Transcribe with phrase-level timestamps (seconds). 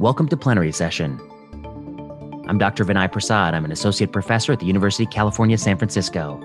[0.00, 1.20] Welcome to Plenary Session.
[2.48, 2.84] I'm Dr.
[2.84, 3.54] Vinay Prasad.
[3.54, 6.40] I'm an associate professor at the University of California, San Francisco.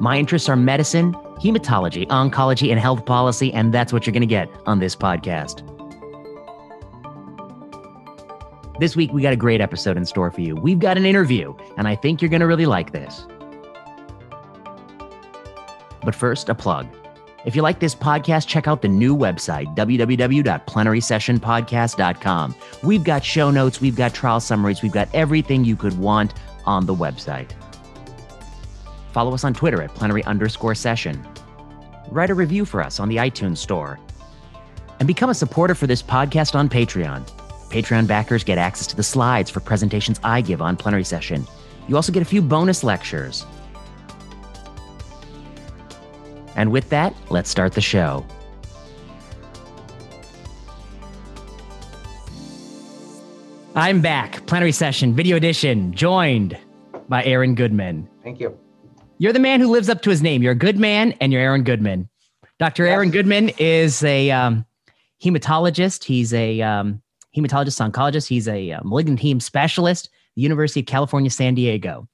[0.00, 4.26] My interests are medicine, hematology, oncology, and health policy, and that's what you're going to
[4.26, 5.64] get on this podcast.
[8.80, 10.56] This week, we got a great episode in store for you.
[10.56, 13.28] We've got an interview, and I think you're going to really like this.
[16.02, 16.88] But first, a plug.
[17.44, 22.54] If you like this podcast, check out the new website, www.plenarysessionpodcast.com.
[22.82, 26.34] We've got show notes, we've got trial summaries, we've got everything you could want
[26.66, 27.52] on the website.
[29.12, 31.26] Follow us on Twitter at plenary underscore session.
[32.10, 33.98] Write a review for us on the iTunes Store.
[34.98, 37.26] And become a supporter for this podcast on Patreon.
[37.70, 41.46] Patreon backers get access to the slides for presentations I give on plenary session.
[41.88, 43.46] You also get a few bonus lectures.
[46.56, 48.24] And with that, let's start the show.
[53.76, 56.58] I'm back, plenary session, video edition, joined
[57.08, 58.08] by Aaron Goodman.
[58.24, 58.58] Thank you.
[59.18, 60.42] You're the man who lives up to his name.
[60.42, 62.08] You're a good man, and you're Aaron Goodman.
[62.58, 62.84] Dr.
[62.84, 62.92] Yes.
[62.92, 64.66] Aaron Goodman is a um,
[65.22, 66.04] hematologist.
[66.04, 67.00] He's a um,
[67.36, 68.26] hematologist oncologist.
[68.26, 72.08] He's a uh, malignant heme specialist, the University of California, San Diego,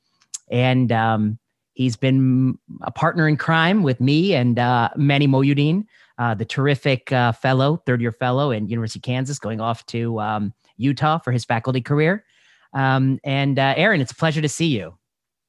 [0.51, 1.39] and um,
[1.77, 5.85] he's been a partner in crime with me and uh, Manny Mohyuddin,
[6.19, 10.19] uh, the terrific uh, fellow, third year fellow in University of Kansas, going off to
[10.21, 12.25] um, Utah for his faculty career.
[12.73, 14.97] Um, and uh, Aaron, it's a pleasure to see you.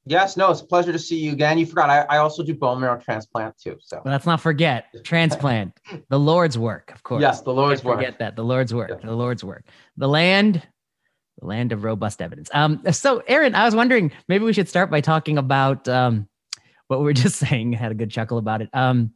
[0.04, 1.58] Yes, no, it's a pleasure to see you again.
[1.58, 3.76] You forgot I, I also do bone marrow transplant too.
[3.80, 7.20] So Let's not forget transplant, the Lord's work, of course.
[7.20, 7.98] yes, the Lord's Can't work.
[7.98, 9.06] forget that the Lord's work, Yeah.
[9.06, 9.64] the Lord's work,
[9.98, 10.66] the land,
[11.40, 12.50] land of robust evidence.
[12.52, 16.28] Um, so Aaron, I was wondering maybe we should start by talking about um,
[16.88, 17.72] what we were just saying.
[17.72, 18.68] Had a good chuckle about it.
[18.72, 19.12] Um,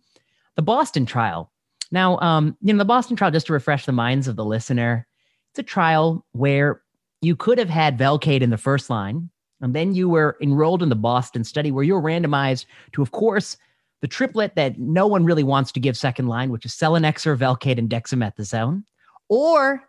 [0.57, 1.51] the Boston trial.
[1.91, 3.31] Now, um, you know, the Boston trial.
[3.31, 5.07] Just to refresh the minds of the listener,
[5.51, 6.83] it's a trial where
[7.21, 9.31] you could have had Velcade in the first line,
[9.61, 13.13] and then you were enrolled in the Boston study where you were randomized to, of
[13.13, 13.57] course,
[14.01, 17.79] the triplet that no one really wants to give second line, which is selinexor, Velcade,
[17.79, 18.83] and dexamethasone,
[19.29, 19.85] or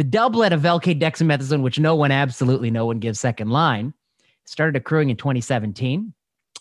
[0.00, 3.92] the doublet of Velcade, dexamethasone, which no one, absolutely no one gives second line,
[4.46, 6.14] started accruing in 2017.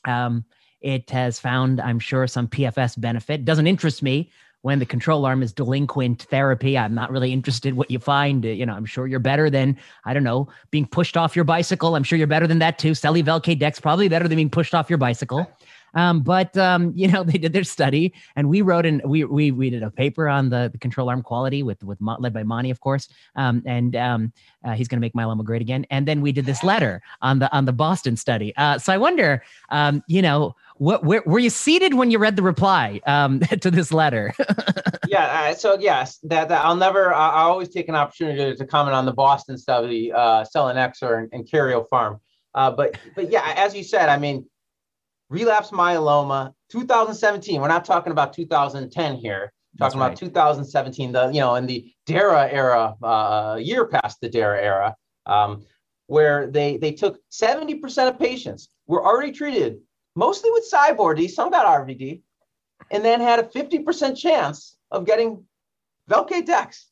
[0.03, 0.43] Um,
[0.81, 3.45] it has found, I'm sure, some PFS benefit.
[3.45, 4.29] Doesn't interest me
[4.61, 6.77] when the control arm is delinquent therapy.
[6.77, 8.43] I'm not really interested what you find.
[8.43, 11.95] You know, I'm sure you're better than, I don't know, being pushed off your bicycle.
[11.95, 12.91] I'm sure you're better than that too.
[12.91, 15.49] Seli Velcade Dex probably better than being pushed off your bicycle.
[15.93, 19.51] Um, but um, you know, they did their study, and we wrote and we we
[19.51, 22.69] we did a paper on the, the control arm quality with with led by Monty,
[22.71, 23.07] of course.
[23.35, 24.33] Um, and um,
[24.63, 25.85] uh, he's going to make myeloma great again.
[25.89, 28.53] And then we did this letter on the on the Boston study.
[28.57, 32.35] Uh, so I wonder, um, you know, what where were you seated when you read
[32.35, 34.33] the reply um, to this letter?
[35.07, 35.49] yeah.
[35.49, 37.13] Uh, so yes, that, that I'll never.
[37.13, 41.49] I, always take an opportunity to comment on the Boston study, uh, selinexor and, and
[41.49, 42.19] Karyopharm.
[42.53, 44.45] Uh, but but yeah, as you said, I mean,
[45.29, 47.61] relapse myeloma, 2017.
[47.61, 49.53] We're not talking about 2010 here.
[49.77, 50.07] Talking right.
[50.07, 51.11] about 2017.
[51.11, 54.95] The you know in the DARA era, uh, year past the DARA era,
[55.25, 55.63] um,
[56.07, 59.77] where they they took 70% of patients were already treated
[60.15, 62.21] mostly with CyBorD, d some got RVD,
[62.91, 65.45] and then had a 50% chance of getting
[66.09, 66.87] Velcade Dex.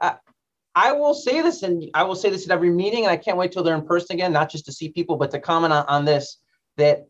[0.00, 0.14] Uh,
[0.74, 3.36] I will say this, and I will say this at every meeting, and I can't
[3.36, 5.86] wait till they're in person again, not just to see people, but to comment on,
[5.86, 6.38] on this,
[6.76, 7.06] that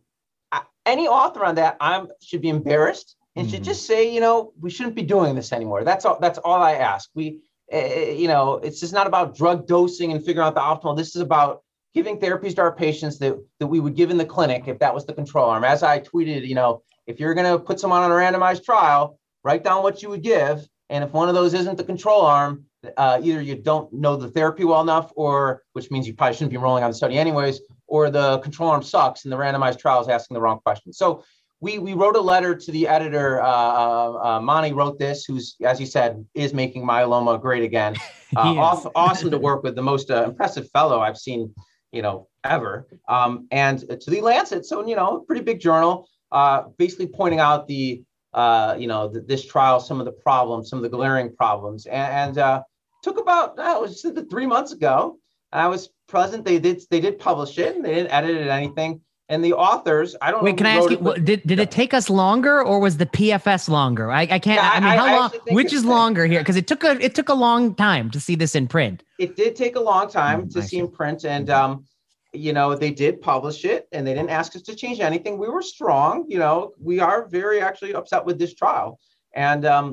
[0.86, 3.66] any author on that I'm should be embarrassed and should Mhm.
[3.66, 5.84] just say, you know, we shouldn't be doing this anymore.
[5.84, 6.18] That's all.
[6.20, 7.10] That's all I ask.
[7.14, 7.40] We,
[7.72, 10.96] uh, you know, it's just not about drug dosing and figuring out the optimal.
[10.96, 11.62] This is about
[11.94, 14.94] giving therapies to our patients that, that we would give in the clinic if that
[14.94, 15.64] was the control arm.
[15.64, 19.18] As I tweeted, you know, if you're going to put someone on a randomized trial,
[19.44, 20.66] write down what you would give.
[20.88, 22.64] And if one of those isn't the control arm,
[22.96, 26.50] uh, either you don't know the therapy well enough, or which means you probably shouldn't
[26.50, 30.00] be enrolling on the study anyways, or the control arm sucks and the randomized trial
[30.00, 30.92] is asking the wrong question.
[30.92, 31.24] So
[31.60, 33.40] we, we wrote a letter to the editor.
[33.40, 37.96] Uh, uh, uh, Monty wrote this, who's, as you said, is making myeloma great again.
[38.34, 41.54] Uh, He awesome to work with the most uh, impressive fellow I've seen,
[41.92, 42.88] you know, ever.
[43.08, 47.68] Um, and to the Lancet, so you know, pretty big journal, uh, basically pointing out
[47.68, 48.02] the,
[48.34, 51.86] uh, you know, th- this trial, some of the problems, some of the glaring problems,
[51.86, 52.62] and, and uh,
[53.04, 55.18] took about uh, it was three months ago.
[55.56, 56.44] I was present.
[56.44, 57.74] They did they did publish it.
[57.76, 59.00] And they didn't edit it anything.
[59.28, 60.44] And the authors, I don't know.
[60.44, 60.98] Wait, can I ask you?
[61.10, 64.12] it, Did did it take us longer, or was the PFS longer?
[64.12, 64.44] I, I can't.
[64.62, 65.30] Yeah, I, mean, I- how I long?
[65.50, 66.38] Which is longer here?
[66.40, 69.02] Because it took a it took a long time to see this in print.
[69.18, 70.78] it did take a long time Mm, to see see.
[70.78, 71.84] in print and um
[72.32, 75.48] you know they did publish it and they didn't ask us to change anything we
[75.48, 78.88] were strong you know we are very actually upset with this trial
[79.34, 79.86] and um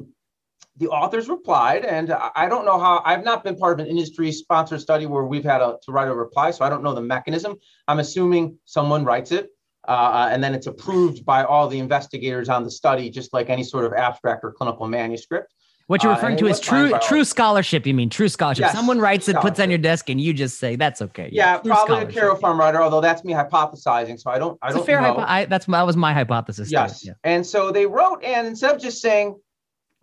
[0.78, 3.02] the authors replied, and I don't know how.
[3.06, 6.14] I've not been part of an industry-sponsored study where we've had a, to write a
[6.14, 7.58] reply, so I don't know the mechanism.
[7.88, 9.50] I'm assuming someone writes it,
[9.88, 13.64] uh, and then it's approved by all the investigators on the study, just like any
[13.64, 15.54] sort of abstract or clinical manuscript.
[15.88, 17.86] What you're uh, referring uh, to is true true scholarship.
[17.86, 18.64] You mean true scholarship?
[18.64, 21.30] Yes, Someone writes it, puts on your desk, and you just say that's okay.
[21.32, 22.82] Yeah, yeah probably a Karyopharm writer.
[22.82, 24.58] Although that's me hypothesizing, so I don't.
[24.62, 25.14] I it's don't fair know.
[25.14, 26.72] Hypo- I, that's that was my hypothesis.
[26.72, 27.14] Yes, yeah.
[27.24, 29.36] and so they wrote, and instead of just saying,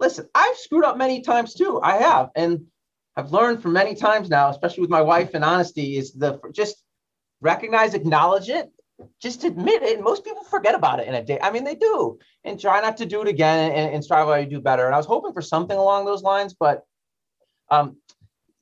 [0.00, 1.81] "Listen, I've screwed up many times too.
[1.82, 2.67] I have, and
[3.17, 6.82] I've learned from many times now, especially with my wife and honesty, is the just
[7.41, 8.70] recognize, acknowledge it,
[9.20, 10.02] just admit it.
[10.02, 11.38] Most people forget about it in a day.
[11.43, 14.47] I mean, they do, and try not to do it again and, and strive to
[14.49, 14.87] do better.
[14.87, 16.85] And I was hoping for something along those lines, but
[17.70, 17.97] um,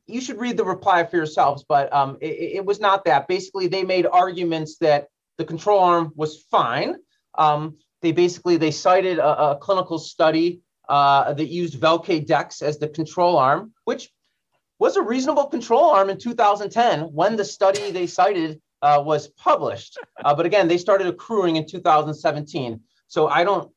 [0.06, 1.64] you should read the reply for yourselves.
[1.68, 3.28] But um, it, it, was not that.
[3.28, 6.96] Basically, they made arguments that the control arm was fine.
[7.36, 12.78] Um, they basically they cited a, a clinical study uh, that used Velcade Dex as
[12.78, 14.10] the control arm, which
[14.78, 19.98] was a reasonable control arm in 2010 when the study they cited uh, was published.
[20.24, 22.80] Uh, but again, they started accruing in 2017.
[23.08, 23.70] So I don't.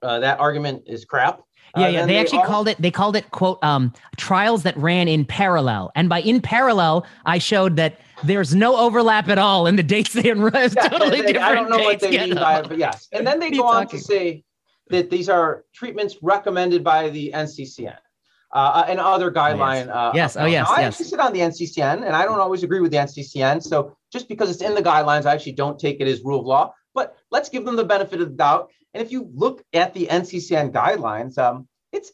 [0.00, 1.42] Uh, that argument is crap.
[1.76, 2.06] Yeah, uh, yeah.
[2.06, 2.46] They, they actually all...
[2.46, 2.80] called it.
[2.80, 5.92] They called it quote um, trials that ran in parallel.
[5.94, 10.14] And by in parallel, I showed that there's no overlap at all in the dates
[10.14, 10.74] they enrolled.
[10.74, 13.08] Yeah, totally they, I don't know what they mean by it, but yes.
[13.12, 14.44] And then they go on to say
[14.90, 17.96] that these are treatments recommended by the NCCN
[18.52, 19.90] uh, and other guideline.
[19.92, 20.36] Oh, yes.
[20.36, 20.46] Uh, yes.
[20.46, 20.68] Oh, yes.
[20.68, 20.92] Now, I yes.
[20.94, 23.62] actually sit on the NCCN, and I don't always agree with the NCCN.
[23.62, 26.46] So just because it's in the guidelines, I actually don't take it as rule of
[26.46, 26.74] law.
[26.94, 28.70] But let's give them the benefit of the doubt.
[28.94, 32.12] And if you look at the NCCN guidelines, um, it's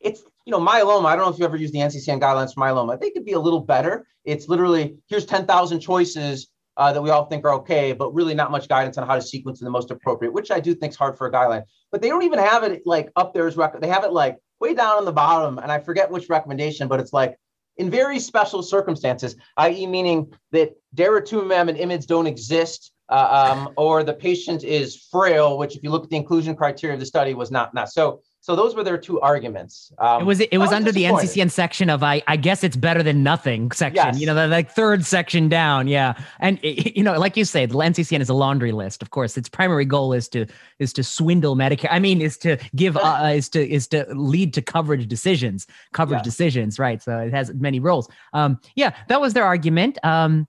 [0.00, 1.06] it's you know myeloma.
[1.06, 3.00] I don't know if you ever used the NCCN guidelines for myeloma.
[3.00, 4.06] They could be a little better.
[4.24, 8.34] It's literally here's ten thousand choices uh, that we all think are okay, but really
[8.34, 10.92] not much guidance on how to sequence in the most appropriate, which I do think
[10.92, 11.64] is hard for a guideline.
[11.90, 13.80] But they don't even have it like up there as record.
[13.80, 17.00] They have it like way down on the bottom, and I forget which recommendation, but
[17.00, 17.38] it's like
[17.76, 24.02] in very special circumstances, i.e., meaning that daratumumab and IMiDs don't exist, uh, um, or
[24.02, 27.34] the patient is frail, which if you look at the inclusion criteria of the study
[27.34, 28.20] was not not so.
[28.46, 29.90] So those were their two arguments.
[29.98, 33.02] Um, it was it was under the NCCN section of I I guess it's better
[33.02, 33.96] than nothing section.
[33.96, 34.20] Yes.
[34.20, 35.88] You know the like third section down.
[35.88, 39.02] Yeah, and it, you know like you say, the NCCN is a laundry list.
[39.02, 40.46] Of course, its primary goal is to
[40.78, 41.88] is to swindle Medicare.
[41.90, 46.18] I mean, is to give uh, is to is to lead to coverage decisions, coverage
[46.18, 46.24] yes.
[46.26, 46.78] decisions.
[46.78, 47.02] Right.
[47.02, 48.08] So it has many roles.
[48.32, 49.98] Um, yeah, that was their argument.
[50.04, 50.46] Um,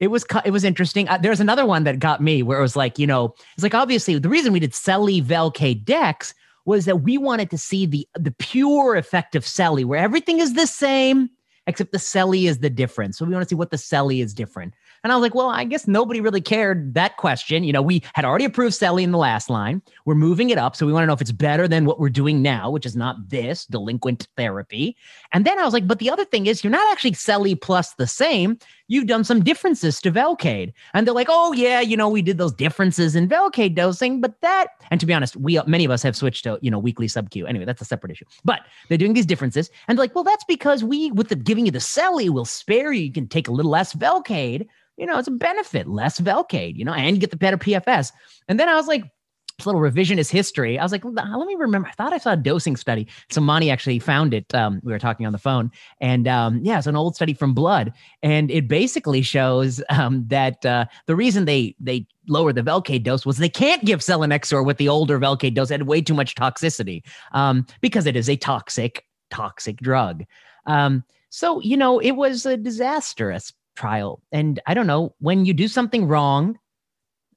[0.00, 1.08] it was it was interesting.
[1.08, 3.74] Uh, there's another one that got me where it was like, you know, it's like
[3.74, 6.34] obviously the reason we did Selly Velcade Dex
[6.68, 10.52] was that we wanted to see the the pure effect of Selly, where everything is
[10.52, 11.30] the same
[11.66, 13.18] except the Selly is the difference.
[13.18, 14.72] So we want to see what the Selly is different.
[15.04, 17.62] And I was like, well, I guess nobody really cared that question.
[17.62, 19.82] You know, we had already approved Selly in the last line.
[20.06, 20.74] We're moving it up.
[20.74, 22.96] So we want to know if it's better than what we're doing now, which is
[22.96, 24.96] not this delinquent therapy.
[25.32, 27.92] And then I was like, but the other thing is, you're not actually Selly plus
[27.94, 28.58] the same.
[28.88, 30.72] You've done some differences to Velcade.
[30.94, 34.40] And they're like, oh, yeah, you know, we did those differences in Velcade dosing, but
[34.40, 37.06] that, and to be honest, we, many of us have switched to, you know, weekly
[37.06, 37.46] sub Q.
[37.46, 38.24] Anyway, that's a separate issue.
[38.44, 39.70] But they're doing these differences.
[39.86, 42.92] And they're like, well, that's because we, with the giving you the Selly, will spare
[42.92, 43.04] you.
[43.04, 44.66] You can take a little less Velcade
[44.98, 48.10] you know, it's a benefit, less Velcade, you know, and you get the better PFS.
[48.48, 49.04] And then I was like,
[49.66, 50.78] little revisionist history.
[50.78, 51.88] I was like, let me remember.
[51.88, 53.08] I thought I saw a dosing study.
[53.30, 54.54] So Mani actually found it.
[54.54, 57.54] Um, we were talking on the phone, and um, yeah, it's an old study from
[57.54, 57.92] Blood,
[58.22, 63.24] and it basically shows um, that uh, the reason they they lower the Velcade dose
[63.24, 65.70] was they can't give selinexor with the older Velcade dose.
[65.70, 67.02] It had way too much toxicity
[67.32, 70.24] um, because it is a toxic toxic drug.
[70.66, 74.20] Um, so you know, it was a disastrous trial.
[74.32, 76.58] And I don't know, when you do something wrong,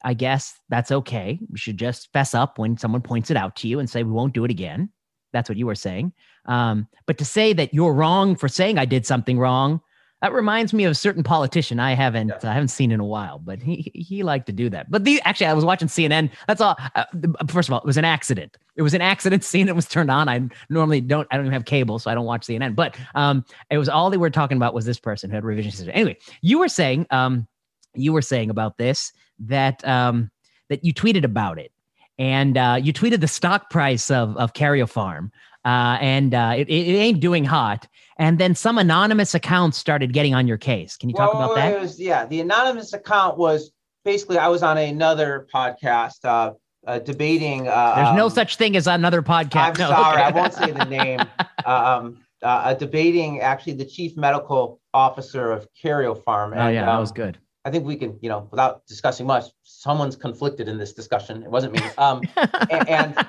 [0.04, 1.40] I guess that's okay.
[1.42, 4.12] You should just fess up when someone points it out to you and say, we
[4.12, 4.90] won't do it again.
[5.34, 6.14] That's what you were saying.
[6.46, 9.82] Um, but to say that you're wrong for saying I did something wrong,
[10.22, 12.50] that reminds me of a certain politician I haven't yeah.
[12.50, 14.92] I haven't seen in a while, but he he liked to do that.
[14.92, 16.30] But the actually I was watching CNN.
[16.48, 16.78] That's all.
[16.94, 17.06] Uh,
[17.48, 18.56] first of all, it was an accident.
[18.76, 19.44] It was an accident.
[19.52, 20.30] scene CNN was turned on.
[20.30, 21.28] I normally don't.
[21.32, 22.76] I don't even have cable, so I don't watch CNN.
[22.76, 25.72] But um, it was all they were talking about was this person who had revision
[25.72, 25.92] history.
[25.92, 27.48] Anyway, you were saying um,
[27.96, 29.12] you were saying about this
[29.48, 30.32] that um
[30.70, 31.72] that you tweeted about it,
[32.18, 35.32] and uh, you tweeted the stock price of of Karyopharm
[35.66, 37.88] uh, and uh, it, it, ain't doing hot.
[38.18, 40.98] And then some anonymous accounts started getting on your case.
[40.98, 41.80] Can you talk well, about that?
[41.80, 43.72] Was, yeah, the anonymous account was
[44.04, 46.54] basically I was on another podcast uh,
[46.86, 47.68] uh, debating.
[47.68, 49.56] Uh, There's no um, such thing as another podcast.
[49.56, 50.24] I'm no, sorry, okay.
[50.24, 51.20] I won't say the name.
[51.66, 56.54] um, uh, debating actually the chief medical officer of Karyopharm.
[56.56, 57.38] oh yeah, um, that was good.
[57.64, 61.44] I think we can, you know, without discussing much, someone's conflicted in this discussion.
[61.44, 61.82] It wasn't me.
[61.98, 62.22] Um,
[62.70, 63.28] and, and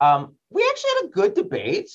[0.00, 1.90] um, we actually had a good debate.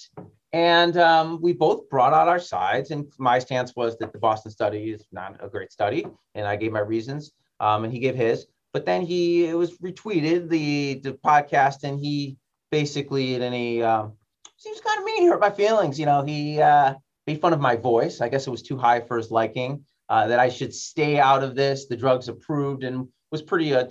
[0.53, 2.91] And um, we both brought out our sides.
[2.91, 6.07] And my stance was that the Boston study is not a great study.
[6.33, 8.47] And I gave my reasons, um, and he gave his.
[8.71, 12.37] But then he it was retweeted the, the podcast, and he
[12.71, 14.13] basically, and he um,
[14.57, 15.99] seems kind of mean, he hurt my feelings.
[15.99, 16.95] You know, he uh,
[17.27, 18.21] made fun of my voice.
[18.21, 19.85] I guess it was too high for his liking.
[20.07, 21.87] Uh, that I should stay out of this.
[21.87, 23.85] The drugs approved, and was pretty uh,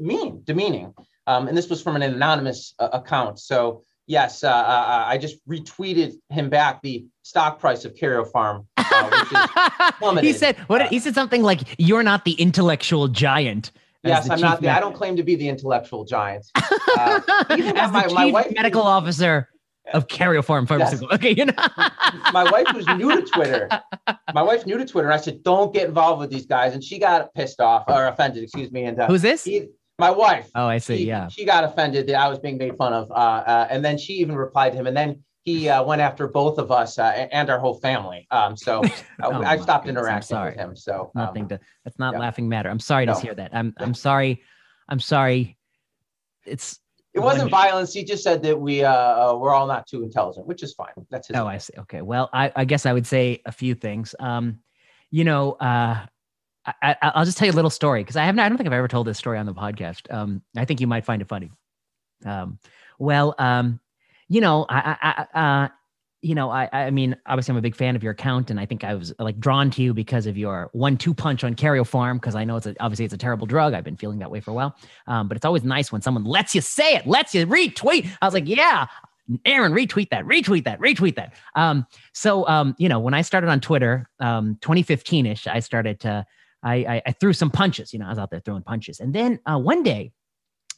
[0.00, 0.94] mean, demeaning.
[1.26, 3.38] Um, and this was from an anonymous uh, account.
[3.40, 8.64] So yes, uh, uh, I just retweeted him back the stock price of Karyopharm.
[8.76, 10.86] Uh, he said what?
[10.88, 13.72] he said something like, "You're not the intellectual giant."
[14.04, 14.60] Yes, I'm not.
[14.60, 16.46] The, I don't claim to be the intellectual giant.
[16.98, 19.50] Uh, as my, the chief my wife, medical officer
[19.92, 21.08] of Karyopharm Pharmaceutical.
[21.10, 21.18] Yes.
[21.18, 21.52] Okay, you know.
[22.32, 23.68] my wife was new to Twitter.
[24.34, 25.12] My wife's new to Twitter.
[25.12, 28.42] I said, "Don't get involved with these guys," and she got pissed off or offended.
[28.42, 28.84] Excuse me.
[28.84, 29.44] And uh, who's this?
[29.44, 30.50] He, my wife.
[30.54, 30.98] Oh, I see.
[30.98, 31.28] She, yeah.
[31.28, 33.10] She got offended that I was being made fun of.
[33.10, 34.86] Uh, uh, and then she even replied to him.
[34.86, 38.26] And then he uh, went after both of us uh, and our whole family.
[38.30, 38.90] Um, so uh,
[39.22, 40.76] oh I stopped goodness, interacting with him.
[40.76, 42.20] So nothing um, to, that's not yeah.
[42.20, 42.68] laughing matter.
[42.68, 43.14] I'm sorry no.
[43.14, 43.54] to hear that.
[43.54, 44.42] I'm, I'm sorry.
[44.88, 45.56] I'm sorry.
[46.44, 46.78] It's,
[47.16, 47.94] it wasn't violence.
[47.94, 50.92] He just said that we uh, we're all not too intelligent, which is fine.
[51.10, 51.36] That's his.
[51.36, 51.72] Oh, I see.
[51.78, 52.02] Okay.
[52.02, 54.14] Well, I, I guess I would say a few things.
[54.20, 54.60] Um,
[55.10, 56.04] you know, uh,
[56.82, 58.40] I, will just tell you a little story because I haven't.
[58.40, 60.12] I don't think I've ever told this story on the podcast.
[60.12, 61.50] Um, I think you might find it funny.
[62.24, 62.58] Um,
[62.98, 63.80] well, um,
[64.28, 65.68] you know, I, I, uh,
[66.26, 68.66] you know, I, I mean, obviously, I'm a big fan of your account, and I
[68.66, 72.14] think I was like drawn to you because of your one-two punch on Karyopharm.
[72.14, 73.74] Because I know it's a, obviously it's a terrible drug.
[73.74, 74.76] I've been feeling that way for a while.
[75.06, 78.10] Um, but it's always nice when someone lets you say it, lets you retweet.
[78.20, 78.86] I was like, yeah,
[79.44, 81.34] Aaron, retweet that, retweet that, retweet that.
[81.54, 86.00] Um, so, um, you know, when I started on Twitter, um, 2015 ish, I started
[86.00, 86.26] to
[86.64, 87.92] I, I, I threw some punches.
[87.92, 90.10] You know, I was out there throwing punches, and then uh, one day,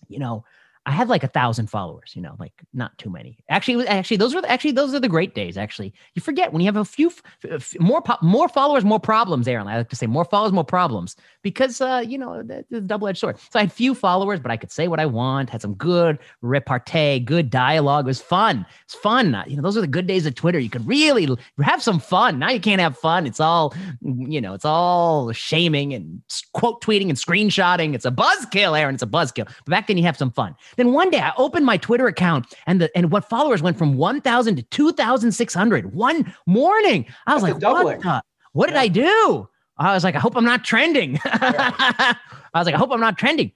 [0.09, 0.45] you know,
[0.89, 3.37] I had like a thousand followers, you know, like not too many.
[3.51, 5.59] Actually, actually, those were the, actually those are the great days.
[5.59, 7.13] Actually, you forget when you have a few
[7.45, 9.47] f- more po- more followers, more problems.
[9.47, 12.81] Aaron, I like to say more followers, more problems because uh, you know the, the
[12.81, 13.39] double edged sword.
[13.51, 15.51] So I had few followers, but I could say what I want.
[15.51, 18.07] Had some good repartee, good dialogue.
[18.07, 18.65] It was fun.
[18.85, 19.37] It's fun.
[19.47, 20.59] You know, those are the good days of Twitter.
[20.59, 21.29] You could really
[21.61, 22.39] have some fun.
[22.39, 23.27] Now you can't have fun.
[23.27, 24.55] It's all you know.
[24.55, 26.23] It's all shaming and
[26.55, 27.95] quote tweeting and screenshotting.
[27.95, 28.95] It's a buzzkill, Aaron.
[28.95, 29.45] It's a buzzkill.
[29.45, 30.57] But back then you have some fun.
[30.79, 33.97] Then one day I opened my Twitter account and the and what followers went from
[33.97, 37.05] 1,000 to 2,600 one morning.
[37.27, 38.81] I was That's like, what, the, what did yeah.
[38.83, 39.49] I do?
[39.77, 41.19] I was like, I hope I'm not trending.
[41.25, 42.15] I
[42.55, 43.51] was like, I hope I'm not trending.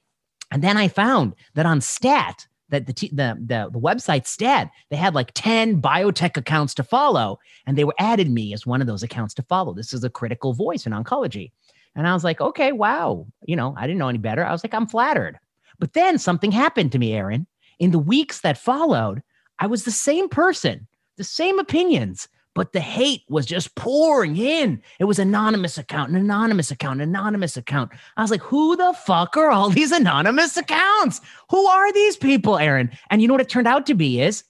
[0.50, 4.96] And then I found that on Stat, that the, the, the, the website Stat, they
[4.96, 8.88] had like 10 biotech accounts to follow, and they were added me as one of
[8.88, 9.72] those accounts to follow.
[9.74, 11.52] This is a critical voice in oncology.
[11.94, 13.26] And I was like, okay, wow.
[13.46, 14.44] You know, I didn't know any better.
[14.44, 15.38] I was like, I'm flattered.
[15.82, 17.48] But then something happened to me, Aaron.
[17.80, 19.20] In the weeks that followed,
[19.58, 20.86] I was the same person,
[21.16, 24.80] the same opinions, but the hate was just pouring in.
[25.00, 27.90] It was anonymous account, an anonymous account, an anonymous account.
[28.16, 31.20] I was like, who the fuck are all these anonymous accounts?
[31.50, 32.92] Who are these people, Aaron?
[33.10, 34.44] And you know what it turned out to be is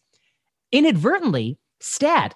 [0.70, 2.34] inadvertently, Stat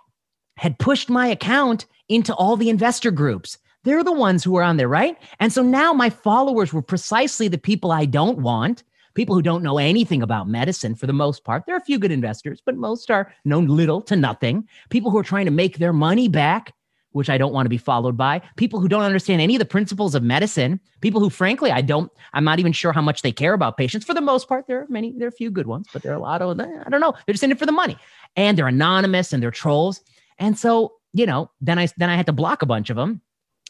[0.56, 3.58] had pushed my account into all the investor groups.
[3.86, 5.16] They're the ones who are on there, right?
[5.38, 8.82] And so now my followers were precisely the people I don't want
[9.14, 11.64] people who don't know anything about medicine for the most part.
[11.64, 14.68] There are a few good investors, but most are known little to nothing.
[14.90, 16.74] People who are trying to make their money back,
[17.12, 18.42] which I don't want to be followed by.
[18.56, 20.80] People who don't understand any of the principles of medicine.
[21.00, 24.04] People who, frankly, I don't, I'm not even sure how much they care about patients.
[24.04, 26.12] For the most part, there are many, there are a few good ones, but there
[26.12, 27.14] are a lot of, I don't know.
[27.24, 27.96] They're just in it for the money.
[28.36, 30.02] And they're anonymous and they're trolls.
[30.38, 33.22] And so, you know, then I then I had to block a bunch of them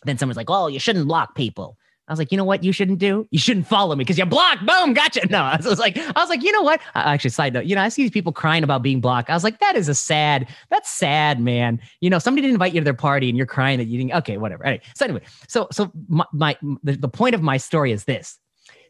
[0.04, 1.76] then someone's like, "Oh, you shouldn't block people."
[2.08, 2.62] I was like, you know what?
[2.62, 3.26] You shouldn't do.
[3.32, 4.64] You shouldn't follow me because you're blocked.
[4.64, 5.26] Boom, gotcha.
[5.28, 6.80] No, I was like, I was like, you know what?
[6.94, 9.28] I actually, side note, you know, I see these people crying about being blocked.
[9.28, 10.48] I was like, that is a sad.
[10.70, 11.80] That's sad, man.
[12.00, 14.14] You know, somebody didn't invite you to their party and you're crying that you didn't.
[14.18, 14.64] Okay, whatever.
[14.64, 18.38] Anyway, so anyway, so so my, my the, the point of my story is this: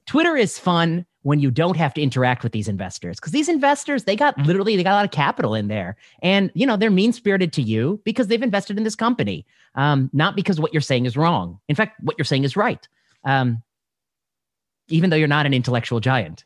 [0.07, 4.05] Twitter is fun when you don't have to interact with these investors because these investors
[4.05, 5.97] they got literally they got a lot of capital in there.
[6.23, 10.09] And you know they're mean spirited to you because they've invested in this company um,
[10.13, 11.59] not because what you're saying is wrong.
[11.69, 12.87] In fact what you're saying is right.
[13.25, 13.61] Um,
[14.87, 16.45] even though you're not an intellectual giant.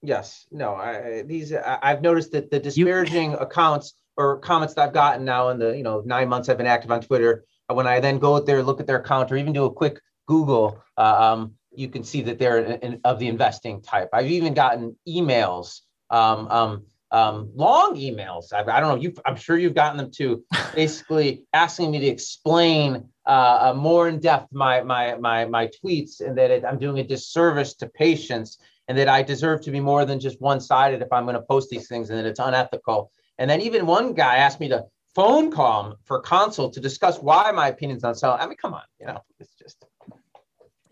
[0.00, 0.46] Yes.
[0.50, 5.26] No I, these i've noticed that the disparaging you, accounts or comments that i've gotten
[5.26, 8.18] now in the you know nine months i've been active on twitter when i then
[8.18, 11.54] go out there look at their account or even do a quick google uh, um,
[11.72, 14.08] you can see that they're in, in, of the investing type.
[14.12, 18.52] I've even gotten emails, um, um, um, long emails.
[18.52, 19.12] I, I don't know.
[19.24, 20.44] I'm sure you've gotten them too.
[20.74, 26.20] basically asking me to explain uh, uh, more in depth my my my my tweets,
[26.20, 28.58] and that it, I'm doing a disservice to patients,
[28.88, 31.42] and that I deserve to be more than just one sided if I'm going to
[31.42, 33.10] post these things, and that it's unethical.
[33.38, 34.84] And then even one guy asked me to
[35.14, 38.36] phone call him for consult to discuss why my opinions on cell.
[38.38, 39.59] I mean, come on, you know, it's.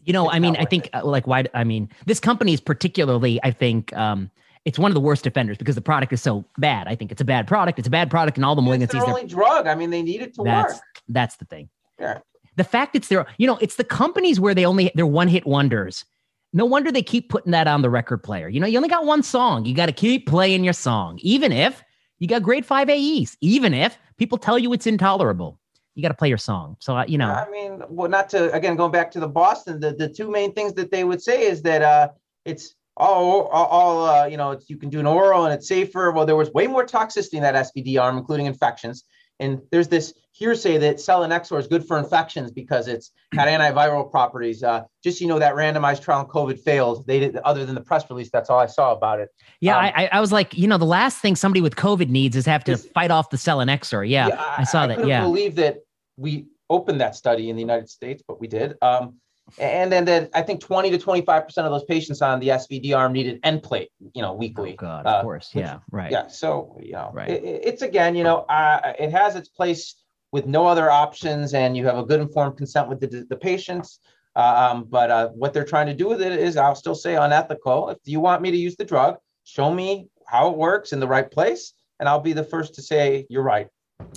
[0.09, 0.95] You know, I mean, I think it.
[0.95, 1.45] Uh, like why?
[1.53, 4.31] I mean, this company is particularly, I think, um,
[4.65, 6.89] it's one of the worst offenders because the product is so bad.
[6.89, 7.79] I think it's a bad product.
[7.79, 8.85] It's a bad product, and all the malignancies.
[8.85, 9.67] It's their only drug.
[9.67, 10.83] I mean, they need it to that's, work.
[11.11, 11.69] That's the thing.
[12.01, 12.21] Yeah.
[12.57, 15.47] The fact it's their, you know, it's the companies where they only they're one hit
[15.47, 16.07] wonders.
[16.55, 18.49] No wonder they keep putting that on the record player.
[18.49, 19.67] You know, you only got one song.
[19.67, 21.85] You got to keep playing your song, even if
[22.19, 25.61] you got grade five AEs, even if people tell you it's intolerable.
[25.99, 26.77] You got to play your song.
[26.79, 27.29] So, uh, you know.
[27.29, 30.53] I mean, well, not to, again, going back to the Boston, the, the two main
[30.53, 32.11] things that they would say is that uh,
[32.45, 36.13] it's all, all, uh, you know, it's, you can do an oral and it's safer.
[36.13, 39.03] Well, there was way more toxicity in that SVD arm, including infections.
[39.41, 44.63] And there's this hearsay that selinexor is good for infections because it's had antiviral properties.
[44.63, 47.07] Uh, just you know that randomized trial on COVID failed.
[47.07, 48.31] They did other than the press release.
[48.31, 49.31] That's all I saw about it.
[49.61, 52.37] Yeah, um, I, I was like, you know, the last thing somebody with COVID needs
[52.37, 54.09] is have to fight off the selinexor.
[54.09, 55.07] Yeah, yeah I, I, saw that.
[55.07, 55.79] Yeah, believe that
[56.19, 58.75] we opened that study in the United States, but we did.
[58.83, 59.15] Um,
[59.59, 62.95] and then that I think 20 to 25 percent of those patients on the SVD
[62.95, 64.73] arm needed Nplate, you know, weekly.
[64.73, 66.13] Oh God, of uh, course, yeah, right.
[66.13, 67.31] Yeah, so you know, right.
[67.31, 69.95] It, it's again, you know, uh, it has its place
[70.33, 74.01] with no other options, and you have a good informed consent with the, the patients.
[74.37, 77.17] Uh, um, but uh, what they're trying to do with it is, I'll still say
[77.17, 77.89] unethical.
[77.89, 81.09] If you want me to use the drug, show me how it works in the
[81.09, 83.69] right place, and I'll be the first to say you're right.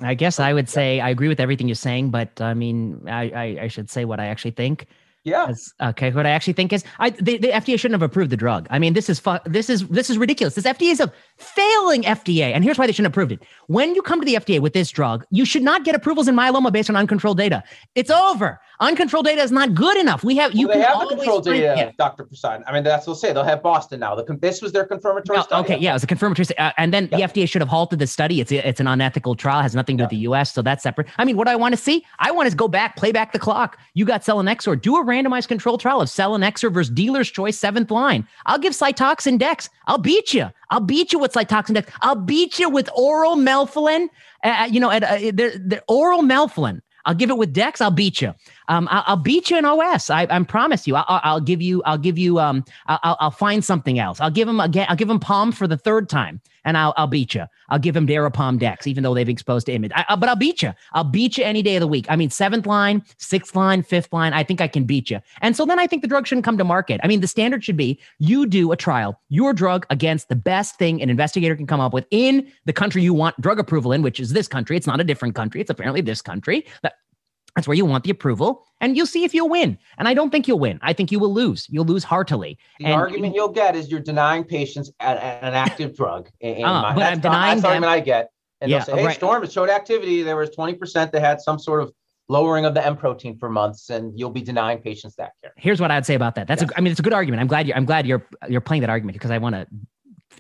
[0.02, 3.30] I guess I would say I agree with everything you're saying, but I mean, I,
[3.30, 4.88] I, I should say what I actually think.
[5.24, 5.46] Yeah.
[5.50, 6.12] As, okay.
[6.12, 8.66] What I actually think is, I the, the FDA shouldn't have approved the drug.
[8.72, 10.56] I mean, this is fu- this is this is ridiculous.
[10.56, 13.44] This FDA is a failing FDA, and here's why they shouldn't have approved it.
[13.68, 16.36] When you come to the FDA with this drug, you should not get approvals in
[16.36, 17.64] myeloma based on uncontrolled data.
[17.94, 18.60] It's over.
[18.82, 20.24] Uncontrolled data is not good enough.
[20.24, 21.92] We have you well, they have the controlled data, yeah.
[22.00, 22.26] Dr.
[22.26, 22.64] Prasad.
[22.66, 23.32] I mean, that's what they'll say.
[23.32, 24.16] They'll have Boston now.
[24.16, 25.64] The this was their confirmatory no, study.
[25.64, 27.32] Okay, yeah, it was a confirmatory, uh, and then yep.
[27.32, 28.42] the FDA should have halted the study.
[28.42, 29.62] It's it's an unethical trial.
[29.62, 30.52] Has nothing to do with the U.S.
[30.52, 31.08] So that's separate.
[31.20, 33.40] I mean, what I want to see, I want to go back, play back the
[33.40, 33.78] clock.
[33.94, 34.82] You got selinexor.
[34.82, 38.28] Do a randomized control trial of selinexor versus dealer's choice seventh line.
[38.48, 39.70] I'll give Cytoxan Dex.
[39.86, 40.50] I'll beat you.
[40.72, 41.92] I'll beat you with Cytoxan Dex.
[42.02, 44.08] I'll beat you with oral melphalan.
[44.44, 46.82] Uh, you know, at, uh, the, the oral melphalan.
[47.06, 47.82] I'll give it with Dex.
[47.82, 48.34] I'll beat you.
[48.68, 50.10] Um, I'll, I'll beat you in OS.
[50.10, 50.96] I, I promise you.
[50.96, 51.82] I'll, I'll, give you.
[51.84, 52.40] I'll give you.
[52.40, 54.20] Um, I'll, I'll find something else.
[54.20, 54.86] I'll give him again.
[54.90, 57.46] I'll give him Pom for the third time, and I'll I'll beat you.
[57.72, 59.92] I'll give him DaraPom Dex, even though they've exposed to image.
[59.96, 60.74] I, I, but I'll beat you.
[60.94, 62.06] I'll beat you any day of the week.
[62.10, 64.34] I mean, seventh line, sixth line, fifth line.
[64.34, 65.20] I think I can beat you.
[65.42, 67.02] And so then I think the drug shouldn't come to market.
[67.04, 70.76] I mean, the standard should be you do a trial, your drug against the best
[70.76, 74.02] thing an investigator can come up with in the country you want drug approval in,
[74.02, 74.78] which is this country.
[74.78, 75.62] It's not a different country.
[75.62, 76.66] It's apparently this country.
[76.84, 76.96] That
[77.56, 79.78] that's where you want the approval, and you'll see if you'll win.
[79.98, 80.80] And I don't think you'll win.
[80.82, 81.68] I think you will lose.
[81.70, 82.58] You'll lose heartily.
[82.80, 86.30] The and, argument you'll get is you're denying patients an, an active drug.
[86.40, 88.30] In, uh, my, but I'm denying that's the argument I get.
[88.62, 89.16] And yeah, they'll say, "Hey, right.
[89.16, 90.22] Storm, it showed activity.
[90.22, 91.92] There was 20% that had some sort of
[92.30, 95.82] lowering of the M protein for months, and you'll be denying patients that care." Here's
[95.82, 96.48] what I'd say about that.
[96.48, 96.72] That's yes.
[96.72, 97.42] a, I mean, it's a good argument.
[97.42, 97.76] I'm glad you're.
[97.76, 99.68] I'm glad you're you're playing that argument because I want to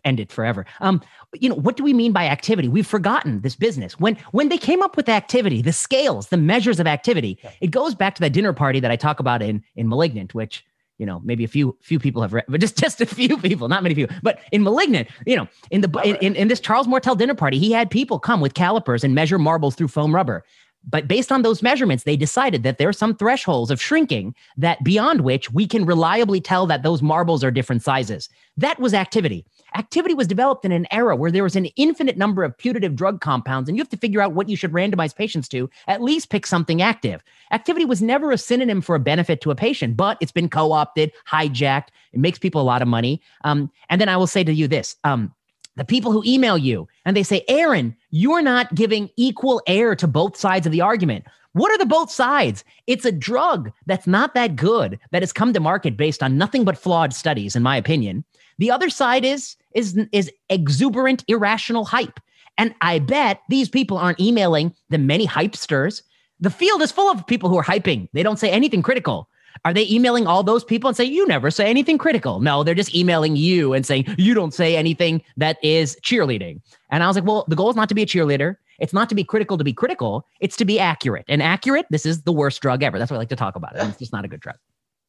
[0.05, 0.65] end it forever.
[0.79, 1.01] Um,
[1.33, 2.67] you know, what do we mean by activity?
[2.67, 3.99] We've forgotten this business.
[3.99, 7.95] When when they came up with activity, the scales, the measures of activity, it goes
[7.95, 10.65] back to that dinner party that I talk about in in Malignant, which
[10.97, 13.69] you know maybe a few few people have read, but just just a few people,
[13.69, 14.15] not many people.
[14.21, 17.59] But in Malignant, you know, in the in, in, in this Charles Moertel dinner party,
[17.59, 20.43] he had people come with calipers and measure marbles through foam rubber.
[20.89, 24.83] But based on those measurements, they decided that there are some thresholds of shrinking that
[24.83, 28.29] beyond which we can reliably tell that those marbles are different sizes.
[28.57, 29.45] That was activity.
[29.75, 33.21] Activity was developed in an era where there was an infinite number of putative drug
[33.21, 35.69] compounds, and you have to figure out what you should randomize patients to.
[35.87, 37.23] At least pick something active.
[37.51, 40.71] Activity was never a synonym for a benefit to a patient, but it's been co
[40.71, 41.87] opted, hijacked.
[42.13, 43.21] It makes people a lot of money.
[43.43, 44.95] Um, and then I will say to you this.
[45.03, 45.33] Um,
[45.77, 50.07] the people who email you and they say, Aaron, you're not giving equal air to
[50.07, 51.25] both sides of the argument.
[51.53, 52.63] What are the both sides?
[52.87, 56.63] It's a drug that's not that good that has come to market based on nothing
[56.63, 58.23] but flawed studies, in my opinion.
[58.57, 62.19] The other side is is is exuberant, irrational hype.
[62.57, 66.03] And I bet these people aren't emailing the many hypesters.
[66.39, 68.09] The field is full of people who are hyping.
[68.13, 69.29] They don't say anything critical.
[69.63, 72.39] Are they emailing all those people and say, you never say anything critical?
[72.39, 76.61] No, they're just emailing you and saying, you don't say anything that is cheerleading.
[76.89, 78.55] And I was like, well, the goal is not to be a cheerleader.
[78.79, 80.25] It's not to be critical to be critical.
[80.39, 81.25] It's to be accurate.
[81.27, 82.97] And accurate, this is the worst drug ever.
[82.97, 83.75] That's what I like to talk about.
[83.75, 83.83] It.
[83.83, 84.55] It's just not a good drug.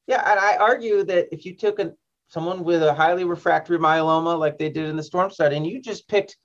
[0.06, 0.30] Yeah.
[0.30, 1.94] And I argue that if you took a,
[2.32, 5.82] someone with a highly refractory myeloma, like they did in the STORM study, and you
[5.82, 6.38] just picked,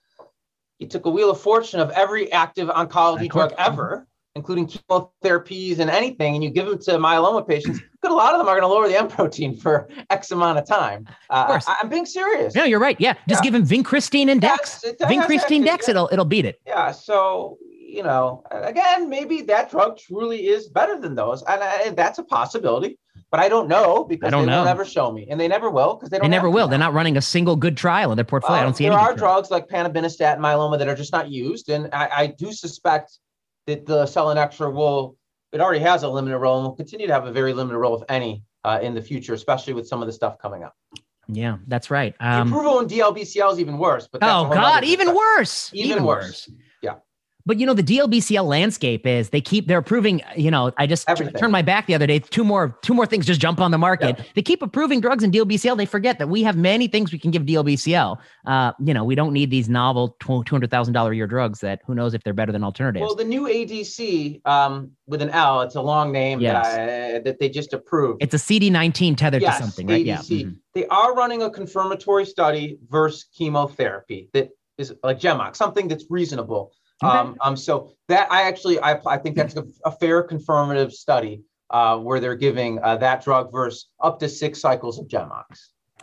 [0.79, 5.89] you took a wheel of fortune of every active oncology drug ever, including chemotherapies and
[5.89, 8.63] anything, and you give them to myeloma patients, good, a lot of them are going
[8.63, 11.07] to lower the M protein for X amount of time.
[11.29, 11.67] Uh, of course.
[11.69, 12.53] I, am being serious.
[12.53, 12.99] No, you're right.
[12.99, 13.49] Yeah, just yeah.
[13.49, 14.83] give them vincristine and Dex.
[14.83, 16.59] Yes, vincristine Dex, it'll it'll beat it.
[16.67, 16.91] Yeah.
[16.91, 22.19] So you know, again, maybe that drug truly is better than those, and, and that's
[22.19, 22.99] a possibility.
[23.29, 24.59] But I don't know because don't they know.
[24.59, 26.29] will never show me, and they never will because they don't.
[26.29, 26.67] They never will.
[26.67, 26.69] now.
[26.71, 28.61] They're not running a single good trial in their portfolio.
[28.61, 29.01] I don't see there any.
[29.01, 32.53] are drugs like panobinostat and myeloma that are just not used, and I, I do
[32.53, 33.17] suspect
[33.65, 35.17] that the selinexor will.
[35.51, 37.95] It already has a limited role and will continue to have a very limited role,
[37.97, 40.73] if any, uh, in the future, especially with some of the stuff coming up.
[41.29, 42.15] Yeah, that's right.
[42.19, 44.07] The Um, approval in DLBCL is even worse.
[44.09, 45.15] But oh God, nother even discussion.
[45.15, 45.71] worse.
[45.73, 46.49] Even worse.
[47.47, 47.53] Yeah.
[47.53, 50.21] But you know the DLBCL landscape is they keep they're approving.
[50.35, 51.33] You know, I just Everything.
[51.35, 52.19] turned my back the other day.
[52.19, 54.19] Two more two more things just jump on the market.
[54.35, 55.77] They keep approving drugs in DLBCL.
[55.77, 58.17] They forget that we have many things we can give DLBCL.
[58.45, 61.59] Uh, you know, we don't need these novel two hundred thousand dollar a year drugs
[61.61, 63.01] that who knows if they're better than alternatives.
[63.05, 66.67] Well, the new ADC um, with an L, it's a long name Yes.
[66.75, 68.21] that, I, that they just approved.
[68.21, 70.05] it's a CD19 tethered yes, to something, right?
[70.05, 70.17] Yeah.
[70.17, 70.45] ADC.
[70.45, 70.55] mhm.
[70.73, 76.71] They are running a confirmatory study versus chemotherapy that is like GEMOX, something that's reasonable.
[77.03, 77.15] Okay.
[77.15, 81.43] Um, um, so that I actually I, I think that's a, a fair confirmative study
[81.69, 85.43] uh, where they're giving uh, that drug versus up to six cycles of GEMOX.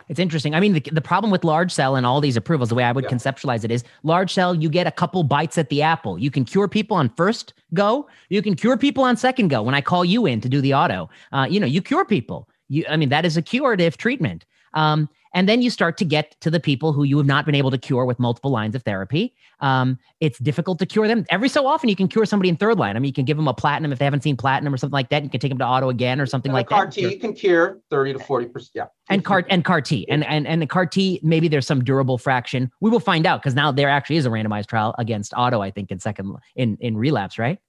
[0.07, 0.53] It's interesting.
[0.53, 2.91] I mean, the, the problem with large cell and all these approvals, the way I
[2.91, 3.09] would Yeah.
[3.09, 6.19] conceptualize it is large cell, you get a couple bites at the apple.
[6.19, 8.07] You can cure people on first go.
[8.29, 9.63] You can cure people on second go.
[9.63, 12.47] When I call you in to do the auto, uh, you know, you cure people.
[12.69, 14.45] You, I mean, that is a curative treatment.
[14.75, 17.55] Um, and then you start to get to the people who you have not been
[17.55, 19.35] able to cure with multiple lines of therapy.
[19.59, 21.25] Um, it's difficult to cure them.
[21.29, 22.95] Every so often, you can cure somebody in third line.
[22.95, 24.93] I mean, you can give them a platinum if they haven't seen platinum or something
[24.93, 25.23] like that.
[25.23, 26.93] You can take them to auto again or something And like CAR that.
[26.93, 28.71] T can cure 30 to 40 percent.
[28.73, 28.85] Yeah.
[29.09, 32.17] and CAR and CAR T and and and the CAR T maybe there's some durable
[32.17, 32.71] fraction.
[32.79, 35.61] We will find out because now there actually is a randomized trial against auto.
[35.61, 37.59] I think in second in in relapse, right?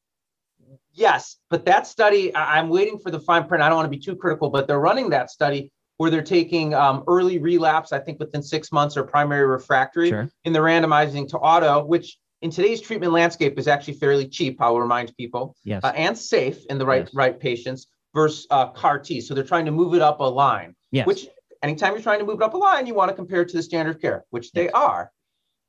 [0.93, 3.63] Yes, but that study, I'm waiting for the fine print.
[3.63, 6.75] I don't want to be too critical, but they're running that study where they're taking
[6.75, 10.29] um, early relapse, I think within six months or primary refractory, Sure.
[10.45, 14.61] and they're randomizing to auto, which in today's treatment landscape is actually fairly cheap.
[14.61, 15.83] I will remind people, Yes.
[15.85, 17.15] uh, and safe in the right Yes.
[17.15, 19.21] right patients versus uh, CAR T.
[19.21, 20.75] So they're trying to move it up a line.
[20.93, 21.07] yes.
[21.07, 21.29] Which
[21.63, 23.57] anytime you're trying to move it up a line, you want to compare it to
[23.57, 25.11] the standard of care, which they are.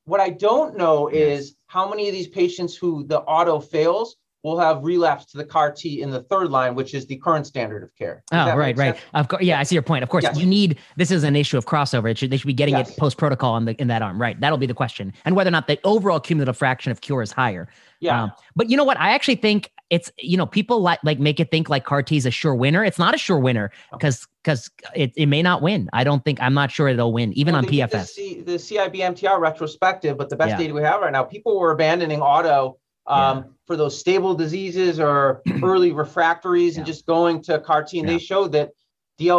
[0.06, 1.40] What I don't know Yes.
[1.42, 5.44] is how many of these patients who the auto fails will have relapse to the
[5.44, 8.24] CAR T in the third line, which is the current standard of care.
[8.32, 8.98] Does Oh, right, right.
[9.14, 10.04] Of course, yeah, I see your point.
[10.04, 10.38] Of course, Yes.
[10.38, 12.10] you need this is an issue of crossover.
[12.10, 12.92] It should, they should be getting Yes.
[12.92, 14.40] it post protocol in the in that arm, right?
[14.40, 17.32] That'll be the question, and whether or not the overall cumulative fraction of cure is
[17.32, 17.68] higher.
[18.00, 18.24] Yeah.
[18.24, 19.00] Um, but you know what?
[19.00, 22.16] I actually think it's you know people like like make it think like CAR T
[22.18, 22.84] is a sure winner.
[22.86, 25.90] It's not a sure winner because because it, it may not win.
[25.94, 27.90] I don't think I'm not sure it'll win even Well, on PFS.
[27.92, 30.58] The, C, the CIBMTR retrospective, but the best Yeah.
[30.58, 35.42] data we have right now, people were abandoning auto um, for those stable diseases or
[35.64, 38.00] early refractories and just going to CAR T.
[38.00, 38.16] And Yeah.
[38.16, 38.70] they showed that
[39.18, 39.36] the uh,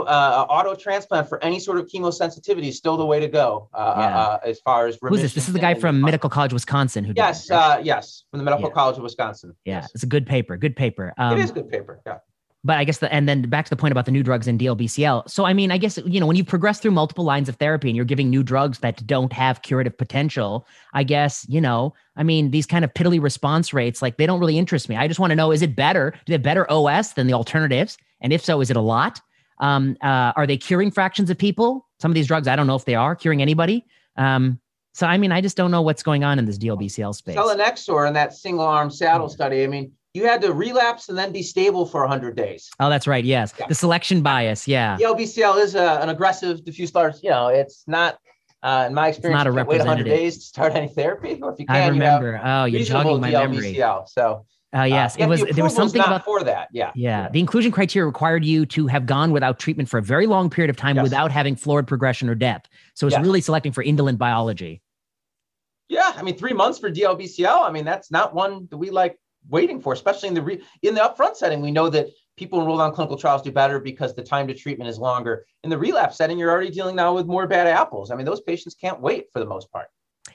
[0.51, 4.19] auto transplant for any sort of chemosensitivity is still the way to go uh, Yeah.
[4.19, 5.35] uh, as far as Who's this?
[5.35, 8.45] This is the guy from Medical College Wisconsin who did Yes, uh, yes, from the
[8.45, 8.75] Medical Yeah.
[8.75, 9.55] College of Wisconsin.
[9.65, 9.91] yeah, Yes.
[9.95, 10.57] it's a good paper.
[10.57, 11.15] Good paper.
[11.17, 12.01] Um, it is good paper.
[12.05, 12.19] Yeah.
[12.65, 14.59] But I guess the and then back to the point about the new drugs in
[14.59, 15.31] DLBCL.
[15.31, 17.89] So I mean, I guess you know when you progress through multiple lines of therapy
[17.89, 22.25] and you're giving new drugs that don't have curative potential, I guess you know, I
[22.25, 24.97] mean, these kind of piddly response rates, like they don't really interest me.
[24.97, 26.11] I just want to know: is it better?
[26.11, 27.97] Do they have better OS than the alternatives?
[28.21, 29.21] And if so, is it a lot?
[29.61, 31.87] Um, uh, are they curing fractions of people?
[32.01, 33.85] Some of these drugs, I don't know if they are curing anybody.
[34.17, 34.61] Um,
[34.93, 37.37] so I mean, I just don't know what's going on in this DLBCL space.
[37.37, 41.33] Selinexor in that single arm SADAL study, I mean, you had to relapse and then
[41.33, 42.69] be stable for 100 days.
[42.81, 43.25] Oh, that's right.
[43.25, 43.67] Yes, Yeah.
[43.69, 44.69] the selection bias.
[44.69, 44.97] Yeah.
[44.99, 48.19] The LBCL is a, an aggressive diffuse large, you know, it's not,
[48.63, 51.39] uh, in my experience, not a you can't wait 100 days to start any therapy.
[51.41, 52.37] Or if you can, I you remember.
[52.37, 53.73] have Oh, you're jogging my memory.
[53.75, 54.09] DLBCL.
[54.09, 54.45] So,
[54.77, 55.41] Uh, yes, uh, it was.
[55.41, 56.25] the There was something about.
[56.25, 56.69] for that.
[56.73, 56.91] Yeah.
[56.95, 60.51] Yeah, the inclusion criteria required you to have gone without treatment for a very long
[60.51, 61.05] period of time Yes.
[61.05, 62.63] without having florid progression or death.
[62.95, 63.25] So it's Yes.
[63.25, 64.83] really selecting for indolent biology.
[65.89, 66.13] Yeah.
[66.17, 67.61] I mean, three months for DLBCL.
[67.63, 69.17] I mean, that's not one that we like
[69.49, 71.61] waiting for, especially in the re- in the upfront setting.
[71.61, 74.89] We know that people enrolled on clinical trials do better because the time to treatment
[74.89, 75.47] is longer.
[75.65, 78.11] In the relapse setting, you're already dealing now with more bad apples.
[78.11, 79.89] I mean, those patients can't wait for the most part.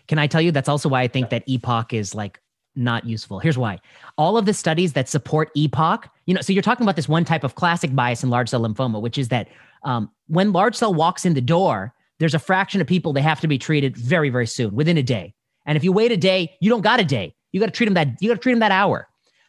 [0.07, 2.39] Can I tell you that's also why I think that EPOCH is like
[2.75, 3.39] not useful.
[3.39, 3.79] Here's why.
[4.17, 7.23] All of the studies that support EPOCH, you know, so you're talking about this one
[7.23, 9.47] type of classic bias in large cell lymphoma, which is that
[9.83, 13.41] um, when large cell walks in the door, there's a fraction of people they have
[13.41, 15.33] to be treated very, very soon, within a day.
[15.65, 17.35] And if you wait a day, you don't got a day.
[17.53, 18.21] You got to treat them that.
[18.21, 19.07] You got to treat them that hour.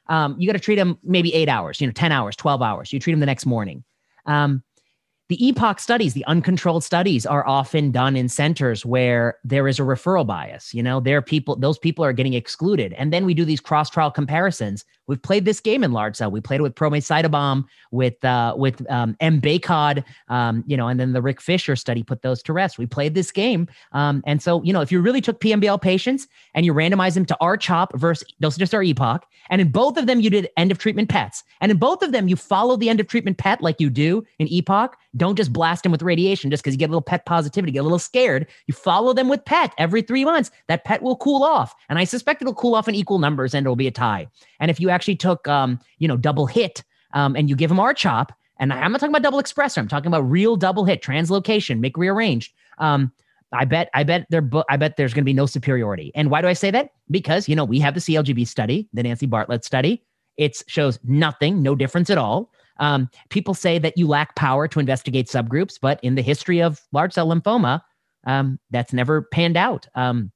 [0.09, 2.93] Um, you got to treat them maybe eight hours, you know, ten hours, twelve hours.
[2.93, 3.83] You treat them the next morning.
[4.27, 4.63] Um,
[5.29, 9.83] the EPOCH studies, the uncontrolled studies, are often done in centers where there is a
[9.83, 10.75] referral bias.
[10.75, 13.61] You know, there are people; those people are getting excluded, and then we do these
[13.61, 16.31] cross-trial comparisons We've played this game in large cell.
[16.31, 16.95] We played it with Prome
[17.91, 22.23] with uh, with um, m-BACOD, um, you know, and then the Rick Fisher study put
[22.23, 22.79] those to rest.
[22.79, 26.27] We played this game, um, and so you know, if you really took PMBL patients
[26.55, 30.21] and you randomized them to R-CHOP versus dosage or EPOCH, and in both of them
[30.21, 33.01] you did end of treatment PETs, and in both of them you follow the end
[33.01, 34.95] of treatment PET like you do in EPOCH.
[35.17, 37.81] Don't just blast them with radiation just because you get a little PET positivity, get
[37.81, 38.47] a little scared.
[38.67, 40.51] You follow them with PET every three months.
[40.69, 43.65] That PET will cool off, and I suspect it'll cool off in equal numbers, and
[43.65, 44.27] it'll be a tie.
[44.61, 47.81] And if you actually took, um, you know, double hit um, and you give them
[47.81, 51.81] R-CHOP, and I'm not talking about double expressor, I'm talking about real double hit, translocation,
[51.81, 52.53] MYC rearranged.
[52.79, 53.13] Um,
[53.53, 56.11] I bet, I bet there, I bet there's going to be no superiority.
[56.15, 56.91] And why do I say that?
[57.11, 60.03] Because you know we have the CALGB study, the Nancy Bartlett study.
[60.37, 62.51] It shows nothing, no difference at all.
[62.79, 66.81] Um, people say that you lack power to investigate subgroups, but in the history of
[66.93, 67.81] large cell lymphoma,
[68.27, 69.87] um, that's never panned out.
[69.95, 70.33] Um,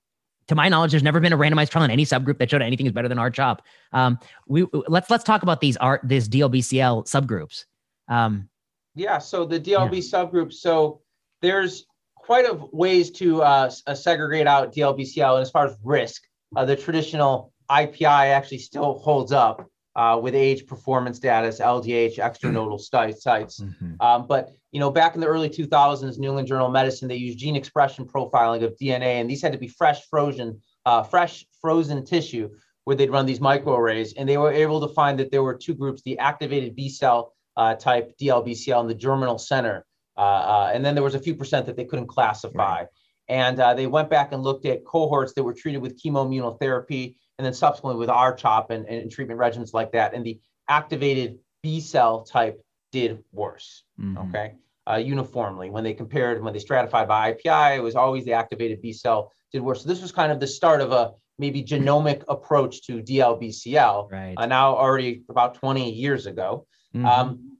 [0.48, 2.86] to my knowledge, there's never been a randomized trial in any subgroup that showed anything
[2.86, 3.62] is better than R-CHOP.
[3.92, 7.64] Um, we let's let's talk about these art this DLBCL subgroups.
[8.08, 8.48] Um,
[8.94, 10.00] yeah, so the DLB yeah.
[10.00, 10.54] subgroups.
[10.54, 11.02] So
[11.42, 16.22] there's quite a ways to uh, uh segregate out DLBCL, and as far as risk,
[16.56, 19.68] uh, the traditional IPI actually still holds up
[19.98, 23.58] uh, with age, performance status, LDH, extranodal sites.
[23.58, 24.00] Mm-hmm.
[24.00, 27.16] Um, but you know, back in the early 2000s, New England Journal of Medicine, they
[27.16, 31.44] used gene expression profiling of DNA, and these had to be fresh frozen, uh, fresh
[31.60, 32.48] frozen tissue
[32.84, 35.74] where they'd run these microarrays, and they were able to find that there were two
[35.74, 39.84] groups: the activated B cell uh, type DLBCL and the germinal center,
[40.16, 42.78] uh, uh, and then there was a few percent that they couldn't classify.
[42.78, 42.86] Right.
[43.30, 47.46] And uh, they went back and looked at cohorts that were treated with chemoimmunotherapy and
[47.46, 50.14] then subsequently with R-CHOP and, and treatment regimens like that.
[50.14, 52.60] And the activated B cell type
[52.92, 53.84] did worse.
[54.00, 54.28] Mm-hmm.
[54.28, 54.54] Okay.
[54.90, 58.80] Uh, uniformly, when they compared, when they stratified by IPI, it was always the activated
[58.80, 59.82] B cell did worse.
[59.82, 64.10] So this was kind of the start of a maybe genomic approach to DLBCL.
[64.10, 64.34] Right.
[64.36, 66.66] Uh, now already about 20 years ago.
[66.94, 67.06] Mm-hmm.
[67.06, 67.58] Um,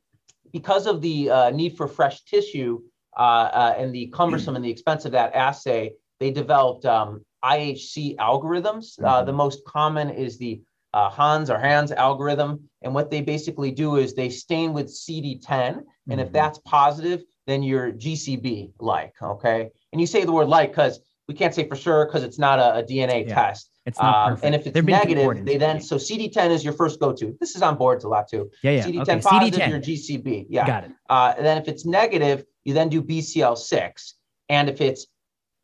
[0.52, 2.80] because of the uh, need for fresh tissue
[3.16, 8.16] uh, uh, and the cumbersome and the expense of that assay, they developed um, IHC
[8.16, 9.02] algorithms.
[9.02, 9.26] Uh, mm-hmm.
[9.26, 10.60] the most common is the
[10.94, 12.68] uh, Hans or Hans algorithm.
[12.82, 15.42] And what they basically do is they stain with CD10.
[15.50, 16.20] And mm-hmm.
[16.20, 19.14] if that's positive, then you're GCB like.
[19.22, 19.70] Okay.
[19.92, 22.58] And you say the word like because we can't say for sure because it's not
[22.58, 23.34] a, a DNA yeah.
[23.34, 23.70] test.
[23.86, 27.34] It's not um, and if it's negative, they then so CD10 is your first go-to.
[27.40, 28.50] This is on boards a lot too.
[28.62, 28.84] Yeah, yeah.
[28.84, 29.20] CD10 okay.
[29.20, 29.68] positive, CD10.
[29.70, 30.46] your GCB.
[30.50, 30.90] Yeah, got it.
[31.08, 34.12] Uh, and then if it's negative, you then do BCL6,
[34.50, 35.06] and if it's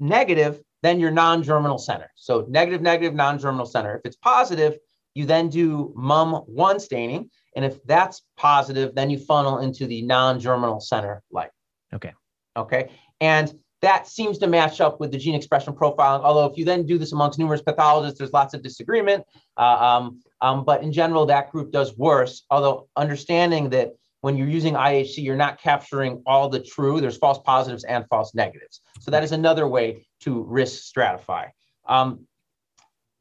[0.01, 2.11] negative, then your non-germinal center.
[2.15, 3.97] So negative, negative, non-germinal center.
[3.97, 4.77] If it's positive,
[5.15, 7.31] you then do MUM1 staining.
[7.57, 11.51] And if that's positive, then you funnel into the non-germinal center light.
[11.95, 12.13] Okay.
[12.57, 12.91] Okay.
[13.21, 16.23] And that seems to match up with the gene expression profiling.
[16.23, 19.25] Although if you then do this amongst numerous pathologists, there's lots of disagreement.
[19.57, 22.45] Uh, um, um, but in general, that group does worse.
[22.51, 23.93] Although understanding that
[24.25, 26.99] when you're using IHC, you're not capturing all the true.
[26.99, 28.81] There's false positives and false negatives.
[29.01, 31.51] So that is another way to risk stratify.
[31.87, 32.27] Um,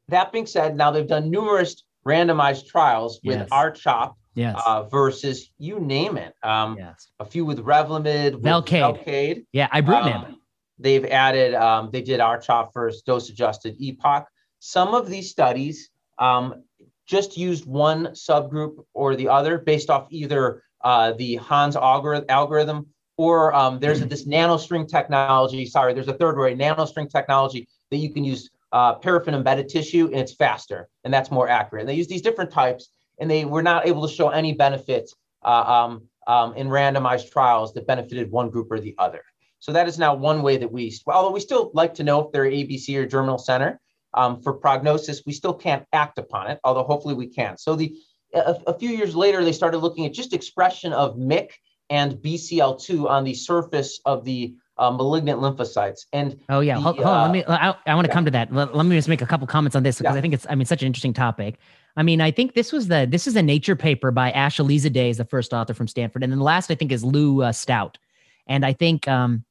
[0.08, 3.48] that being said, now they've done numerous randomized trials with yes.
[3.52, 4.58] R-CHOP yes.
[4.64, 6.32] Uh, versus you name it.
[6.42, 7.10] Um, yes.
[7.20, 9.04] A few with Revlimid, with Velcade.
[9.04, 9.44] Velcade.
[9.52, 10.24] Yeah, ibrutinib.
[10.24, 10.40] Um,
[10.78, 14.24] they've added, um, they did R-CHOP versus dose-adjusted EPOCH.
[14.60, 16.64] Some of these studies um,
[17.06, 23.54] just used one subgroup or the other based off either uh, the Hans algorithm or
[23.54, 25.66] um, there's a, this nanostring technology.
[25.66, 30.06] Sorry, there's a third way, nanostring technology that you can use uh, paraffin embedded tissue
[30.06, 31.82] and it's faster and that's more accurate.
[31.82, 35.14] And they use these different types and they were not able to show any benefits
[35.44, 39.22] uh, um, um, in randomized trials that benefited one group or the other.
[39.60, 42.32] So that is now one way that we, although we still like to know if
[42.32, 43.80] they're ABC or germinal center
[44.12, 47.56] um, for prognosis, we still can't act upon it, although hopefully we can.
[47.56, 47.96] So the
[48.34, 51.50] a, a few years later, they started looking at just expression of MYC
[51.90, 56.06] and BCL2 on the surface of the uh, malignant lymphocytes.
[56.12, 57.32] And oh yeah, the, hold, hold uh, on.
[57.32, 57.44] Let me.
[57.46, 58.14] I, I want to yeah.
[58.14, 58.52] come to that.
[58.52, 60.18] Let, let, me just make a couple comments on this because yeah.
[60.18, 60.46] I think it's.
[60.48, 61.56] I mean, such an interesting topic.
[61.96, 65.10] I mean, I think this was the this is a Nature paper by Ash Day
[65.10, 67.52] is the first author from Stanford, and then the last I think is Lou uh,
[67.52, 67.96] Staudt,
[68.46, 69.44] and I think um,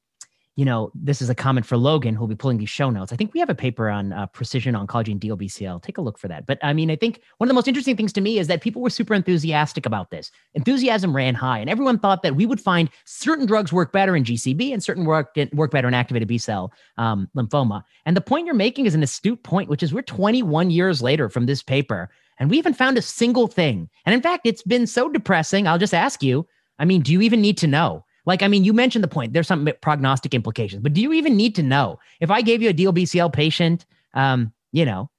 [0.56, 3.12] you know, this is a comment for Logan, who'll be pulling these show notes.
[3.12, 5.82] I think we have a paper on uh, precision oncology and DLBCL.
[5.82, 6.46] Take a look for that.
[6.46, 8.62] But I mean, I think one of the most interesting things to me is that
[8.62, 10.32] people were super enthusiastic about this.
[10.54, 14.24] Enthusiasm ran high, and everyone thought that we would find certain drugs work better in
[14.24, 17.84] GCB and certain work work better in activated B cell um, lymphoma.
[18.06, 21.30] And the point you're making is an astute point, which is we're 21 years later
[21.30, 23.90] from this paper, and we haven't found a single thing.
[24.06, 25.68] And in fact, it's been so depressing.
[25.68, 26.46] I'll just ask you.
[26.80, 28.04] I mean, do you even need to know?
[28.26, 29.34] Like, I mean, you mentioned the point.
[29.34, 32.00] There's some prognostic implications, but do you even need to know?
[32.20, 35.10] If I gave you a DLBCL patient, um, you know,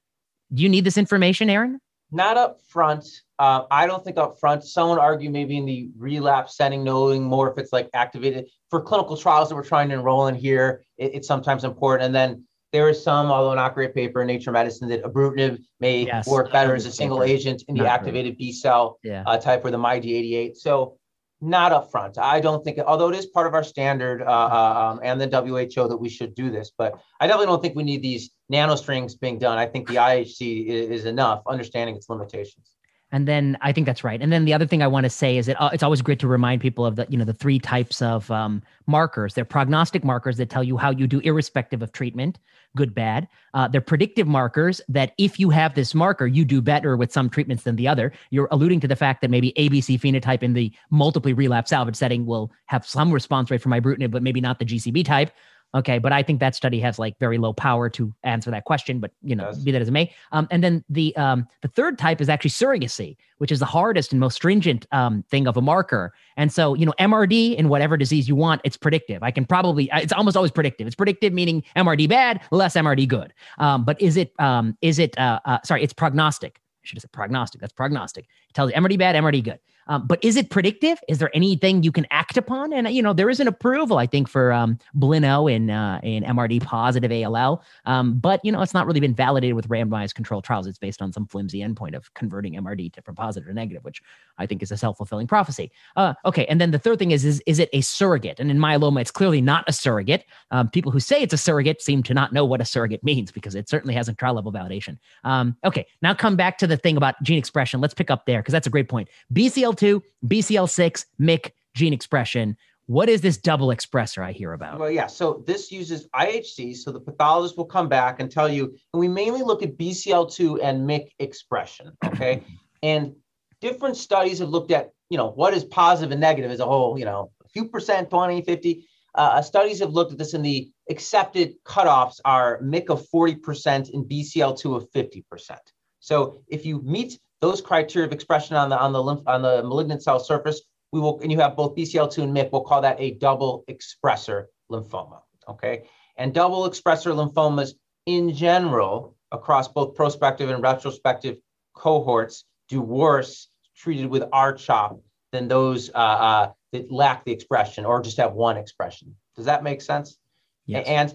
[0.52, 1.80] do you need this information, Aaron?
[2.10, 3.04] Not up front.
[3.38, 4.64] Uh, I don't think up front.
[4.64, 8.80] Some would argue maybe in the relapse setting, knowing more if it's like activated for
[8.80, 10.84] clinical trials that we're trying to enroll in here.
[10.96, 12.06] It, it's sometimes important.
[12.06, 16.06] And then there is some, although not great paper in Nature Medicine, that ibrutinib may
[16.06, 17.30] yes, work better as a single paper.
[17.30, 18.36] agent in the activated.
[18.36, 19.24] B cell yeah.
[19.26, 20.56] uh, type or the MyD88.
[20.56, 20.96] So
[21.44, 22.18] not upfront.
[22.18, 25.28] I don't think, although it is part of our standard uh, uh um, and the
[25.28, 29.18] WHO that we should do this, but I definitely don't think we need these nanostrings
[29.18, 29.58] being done.
[29.58, 32.70] I think the IHC is enough, understanding its limitations.
[33.14, 34.20] And then I think that's right.
[34.20, 36.18] And then the other thing I want to say is that uh, it's always great
[36.18, 39.34] to remind people of the, you know, the three types of um, markers.
[39.34, 42.40] They're prognostic markers that tell you how you do irrespective of treatment,
[42.76, 43.28] good, bad.
[43.54, 47.30] Uh, they're predictive markers that if you have this marker, you do better with some
[47.30, 48.12] treatments than the other.
[48.30, 52.26] You're alluding to the fact that maybe ABC phenotype in the multiply relapse salvage setting
[52.26, 55.30] will have some response rate for ibrutinib, but maybe not the GCB type.
[55.74, 59.00] Okay, but I think that study has like very low power to answer that question.
[59.00, 60.14] But you know, be that as it may.
[60.30, 64.12] Um, and then the um, the third type is actually surrogacy, which is the hardest
[64.12, 66.12] and most stringent um, thing of a marker.
[66.36, 69.22] And so you know, MRD in whatever disease you want, it's predictive.
[69.22, 70.86] I can probably it's almost always predictive.
[70.86, 73.34] It's predictive meaning MRD bad, less MRD good.
[73.58, 75.82] Um, but is it um, is it uh, uh, sorry?
[75.82, 76.60] It's prognostic.
[76.84, 77.60] I should have said prognostic.
[77.60, 78.26] That's prognostic.
[78.48, 79.58] It tells you MRD bad, MRD good.
[79.86, 80.98] Um, but is it predictive?
[81.08, 82.72] Is there anything you can act upon?
[82.72, 86.24] And you know, there is an approval, I think, for um, Blino in uh, in
[86.24, 87.62] MRD positive ALL.
[87.84, 90.66] Um, but you know, it's not really been validated with randomized controlled trials.
[90.66, 94.02] It's based on some flimsy endpoint of converting MRD to from positive or negative, which
[94.38, 95.70] I think is a self fulfilling prophecy.
[95.96, 98.40] Uh, okay, and then the third thing is, is is it a surrogate?
[98.40, 100.24] And in myeloma, it's clearly not a surrogate.
[100.50, 103.30] Um, people who say it's a surrogate seem to not know what a surrogate means
[103.30, 104.98] because it certainly hasn't trial level validation.
[105.24, 107.80] Um, okay, now come back to the thing about gene expression.
[107.80, 109.08] Let's pick up there because that's a great point.
[109.32, 112.56] BCL BCL2, BCL6, MYC gene expression.
[112.86, 114.78] What is this double expressor I hear about?
[114.78, 115.06] Well, yeah.
[115.06, 116.76] So this uses IHC.
[116.76, 120.60] So the pathologist will come back and tell you, and we mainly look at BCL2
[120.62, 121.92] and MYC expression.
[122.04, 122.42] Okay.
[122.82, 123.14] and
[123.60, 126.98] different studies have looked at, you know, what is positive and negative as a whole,
[126.98, 128.86] you know, a few percent, 20, 50.
[129.14, 134.04] Uh, studies have looked at this and the accepted cutoffs are MYC of 40% and
[134.04, 135.56] BCL2 of 50%.
[136.00, 139.62] So if you meet those criteria of expression on the on the lymph on the
[139.62, 142.96] malignant cell surface, we will, and you have both BCL2 and MYC, we'll call that
[142.98, 145.20] a double expressor lymphoma.
[145.46, 145.84] Okay.
[146.16, 147.72] And double expressor lymphomas
[148.06, 151.36] in general across both prospective and retrospective
[151.74, 155.02] cohorts do worse treated with R-CHOP
[155.32, 159.14] than those uh, uh, that lack the expression or just have one expression.
[159.36, 160.16] Does that make sense?
[160.64, 160.86] Yes.
[160.86, 161.14] And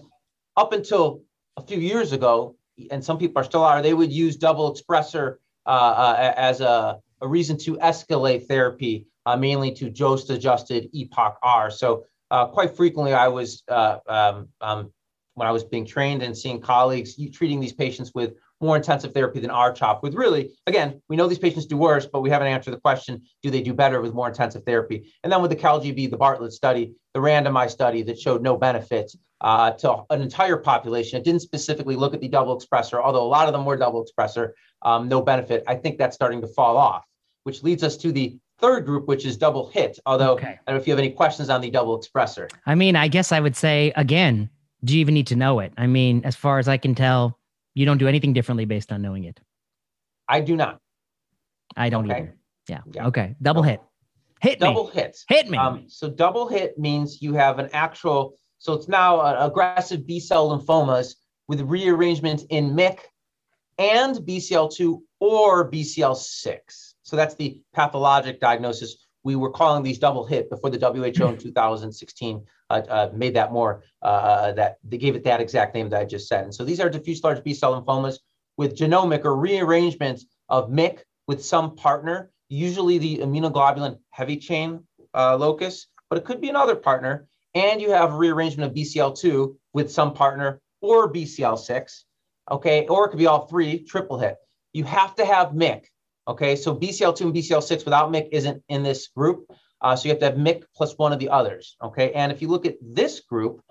[0.56, 1.22] up until
[1.56, 2.54] a few years ago,
[2.92, 7.56] and some people are still are, they would use double expressor as a, a, reason
[7.58, 11.70] to escalate therapy, uh, mainly to dose adjusted EPOCH R.
[11.70, 14.92] So quite frequently, I was um, um,
[15.34, 19.40] when I was being trained and seeing colleagues treating these patients with more intensive therapy
[19.40, 22.72] than R-CHOP with really, again, we know these patients do worse, but we haven't answered
[22.72, 25.12] the question, do they do better with more intensive therapy?
[25.24, 29.10] And then with the CALGB, the Bartlett study, the randomized study that showed no benefit
[29.40, 31.18] uh, to an entire population.
[31.18, 34.04] It didn't specifically look at the double expressor, although a lot of them were double
[34.04, 34.50] expressor,
[34.82, 35.64] um, no benefit.
[35.66, 37.04] I think that's starting to fall off,
[37.44, 39.98] which leads us to the third group, which is double hit.
[40.04, 40.46] Although okay.
[40.46, 42.50] I don't know if you have any questions on the double expressor.
[42.66, 44.50] I mean, I guess I would say again,
[44.84, 45.72] do you even need to know it?
[45.78, 47.38] I mean, as far as I can tell,
[47.74, 49.40] you don't do anything differently based on knowing it.
[50.28, 50.80] I do not.
[51.76, 52.20] I don't okay.
[52.20, 52.36] either.
[52.68, 52.80] Yeah.
[52.92, 53.06] yeah.
[53.08, 53.36] Okay.
[53.40, 53.80] Double hit.
[54.40, 54.66] Hit me.
[54.66, 54.92] double me.
[54.94, 55.24] hits.
[55.28, 55.58] Hit me.
[55.58, 58.34] Um, so double hit means you have an actual.
[58.58, 61.14] So it's now an aggressive B cell lymphomas
[61.48, 62.98] with rearrangement in MYC
[63.78, 66.58] and BCL2 or BCL6.
[67.02, 69.06] So that's the pathologic diagnosis.
[69.22, 73.52] We were calling these double hit before the WHO in 2016 uh, uh, made that
[73.52, 76.44] more, uh, uh, that they gave it that exact name that I just said.
[76.44, 78.18] And so these are diffuse large B cell lymphomas
[78.56, 85.36] with genomic or rearrangements of MYC with some partner, usually the immunoglobulin heavy chain uh,
[85.36, 87.26] locus, but it could be another partner.
[87.54, 92.04] And you have rearrangement of BCL2 with some partner or BCL6,
[92.50, 94.36] okay, or it could be all three, triple hit.
[94.72, 95.84] You have to have MYC,
[96.30, 96.56] okay?
[96.56, 99.50] So BCL2 and BCL6 without MYC isn't in this group.
[99.82, 101.76] Uh, so you have to have MYC plus one of the others.
[101.82, 102.12] Okay.
[102.12, 103.62] And if you look at this group,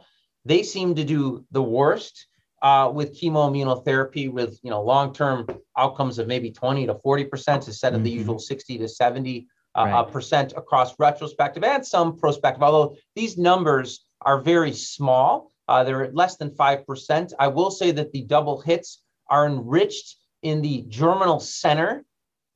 [0.46, 2.28] they seem to do the worst
[2.62, 7.94] uh, with chemoimmunotherapy with you know long-term outcomes of maybe 20 to 40 percent instead
[7.94, 8.06] of mm-hmm.
[8.06, 9.94] the usual 60 to 70 uh, right.
[9.94, 12.64] uh, percent across retrospective and some prospective.
[12.64, 17.34] Although these numbers are very small, uh, they're less than five percent.
[17.40, 22.04] I will say that the double hits are enriched in the germinal center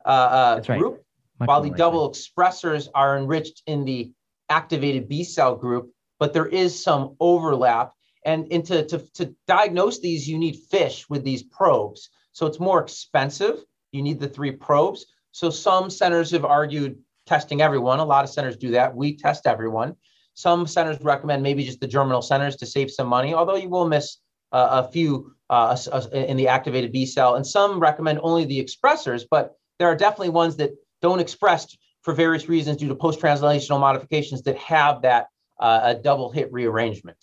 [0.06, 1.04] uh, uh, group,
[1.40, 1.78] much while the likely.
[1.78, 4.12] double expressors are enriched in the
[4.50, 7.94] activated B cell group, but there is some overlap.
[8.26, 12.10] And, and to, to, to diagnose these, you need FISH with these probes.
[12.32, 13.60] So it's more expensive
[13.94, 15.06] you need the three probes.
[15.32, 18.00] So some centers have argued testing everyone.
[18.00, 18.94] A lot of centers do that.
[18.94, 19.96] We test everyone.
[20.34, 23.88] Some centers recommend maybe just the germinal centers to save some money, although you will
[23.88, 24.18] miss
[24.52, 25.78] uh, a few uh,
[26.12, 27.36] in the activated B cell.
[27.36, 30.72] And some recommend only the expressors, but there are definitely ones that
[31.02, 35.28] don't express for various reasons due to post-translational modifications that have that
[35.60, 37.18] uh, double hit rearrangement.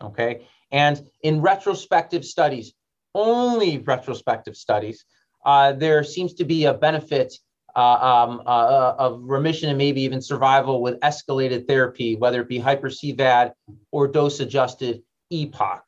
[0.00, 0.46] Okay.
[0.70, 2.74] And in retrospective studies,
[3.14, 5.04] only retrospective studies,
[5.44, 7.34] uh, there seems to be a benefit
[7.74, 12.48] uh, um, uh, uh, of remission and maybe even survival with escalated therapy, whether it
[12.48, 13.52] be hyper CVAD
[13.92, 15.84] or dose adjusted EPOCH.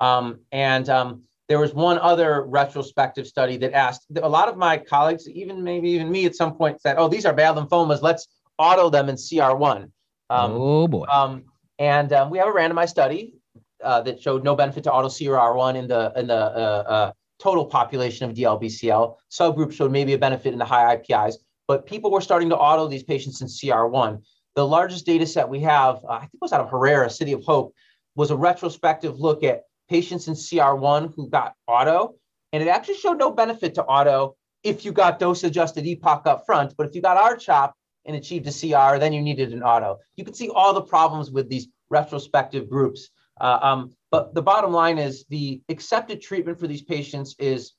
[0.00, 4.78] Um, and um, there was one other retrospective study that asked a lot of my
[4.78, 8.02] colleagues, even maybe even me at some point, said, "Oh, these are bad lymphomas.
[8.02, 8.26] Let's
[8.58, 9.90] auto them in CR1."
[10.30, 11.04] Um, oh boy.
[11.04, 11.44] Um,
[11.78, 13.34] and um, we have a randomized study
[13.82, 17.66] uh, that showed no benefit to auto CR1 in the in the uh, uh, total
[17.66, 19.16] population of DLBCL.
[19.30, 21.36] Subgroup showed maybe a benefit in the high IPIs,
[21.68, 24.22] but people were starting to auto these patients in CR1.
[24.54, 27.32] The largest data set we have, uh, I think it was out of Herrera, City
[27.32, 27.74] of Hope,
[28.14, 32.14] was a retrospective look at patients in CR1 who got auto,
[32.52, 36.46] and it actually showed no benefit to auto if you got dose adjusted EPOCH up
[36.46, 36.74] front.
[36.76, 37.74] But if you got R-CHOP
[38.06, 39.98] and achieved a CR, then you needed an auto.
[40.16, 43.10] You can see all the problems with these retrospective groups.
[43.40, 47.72] Uh, um, but the bottom line is the accepted treatment for these patients is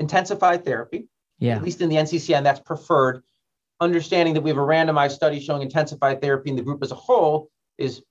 [0.00, 1.08] intensified therapy.
[1.38, 1.56] Yeah.
[1.56, 3.22] At least in the NCCN, that's preferred.
[3.80, 6.94] Understanding that we have a randomized study showing intensified therapy in the group as a
[6.94, 8.02] whole is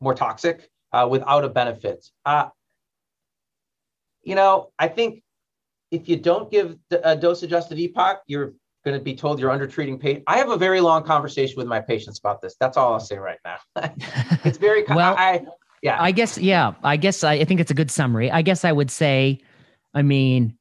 [0.00, 2.04] more toxic uh, without a benefit.
[2.24, 2.48] Uh,
[4.24, 5.22] you know, I think
[5.90, 8.54] if you don't give a dose adjusted EPOC, you're
[8.84, 10.24] going to be told you're under treating patient.
[10.26, 12.54] I have a very long conversation with my patients about this.
[12.60, 13.56] That's all I'll say right now.
[14.44, 15.14] it's very well.
[15.16, 15.44] I,
[15.82, 16.00] yeah.
[16.00, 16.74] I guess yeah.
[16.82, 18.30] I guess I, I think it's a good summary.
[18.30, 19.40] I guess I would say,
[19.94, 20.56] I mean,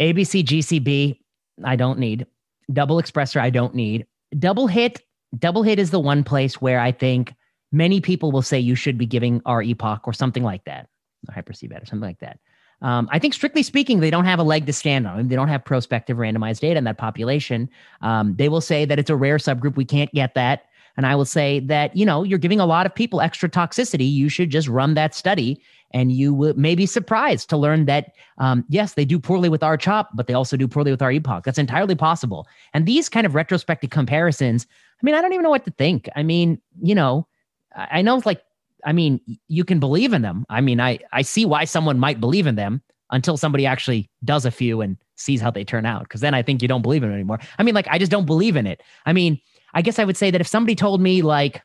[0.00, 1.18] ABC GCB.
[1.64, 2.26] I don't need
[2.72, 3.40] double expressor.
[3.40, 4.06] I don't need
[4.38, 5.00] double hit.
[5.38, 7.34] Double hit is the one place where I think
[7.72, 10.88] many people will say you should be giving R-EPOCH or something like that,
[11.30, 12.38] hyper CVAD or something like that.
[12.82, 15.28] Um, I think strictly speaking, they don't have a leg to stand on.
[15.28, 17.70] They don't have prospective randomized data in that population.
[18.02, 19.76] Um, they will say that it's a rare subgroup.
[19.76, 20.66] We can't get that.
[20.96, 24.10] And I will say that, you know, you're giving a lot of people extra toxicity.
[24.10, 25.60] You should just run that study
[25.92, 30.10] and you may be surprised to learn that, um, yes, they do poorly with R-CHOP,
[30.14, 31.44] but they also do poorly with R-EPOCH.
[31.44, 32.46] That's entirely possible.
[32.74, 34.66] And these kind of retrospective comparisons,
[35.00, 36.08] I mean, I don't even know what to think.
[36.16, 37.26] I mean, you know,
[37.76, 38.42] I know like
[38.86, 40.46] I mean, you can believe in them.
[40.48, 44.46] I mean, I I see why someone might believe in them until somebody actually does
[44.46, 46.02] a few and sees how they turn out.
[46.04, 47.40] Because then I think you don't believe in it anymore.
[47.58, 48.82] I mean, like I just don't believe in it.
[49.04, 49.40] I mean,
[49.74, 51.62] I guess I would say that if somebody told me like,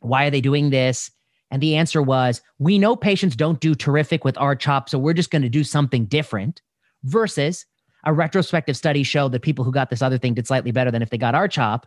[0.00, 1.10] why are they doing this?
[1.50, 5.32] And the answer was, we know patients don't do terrific with R-CHOP, so we're just
[5.32, 6.62] going to do something different.
[7.04, 7.66] Versus
[8.04, 11.02] a retrospective study showed that people who got this other thing did slightly better than
[11.02, 11.86] if they got R-CHOP.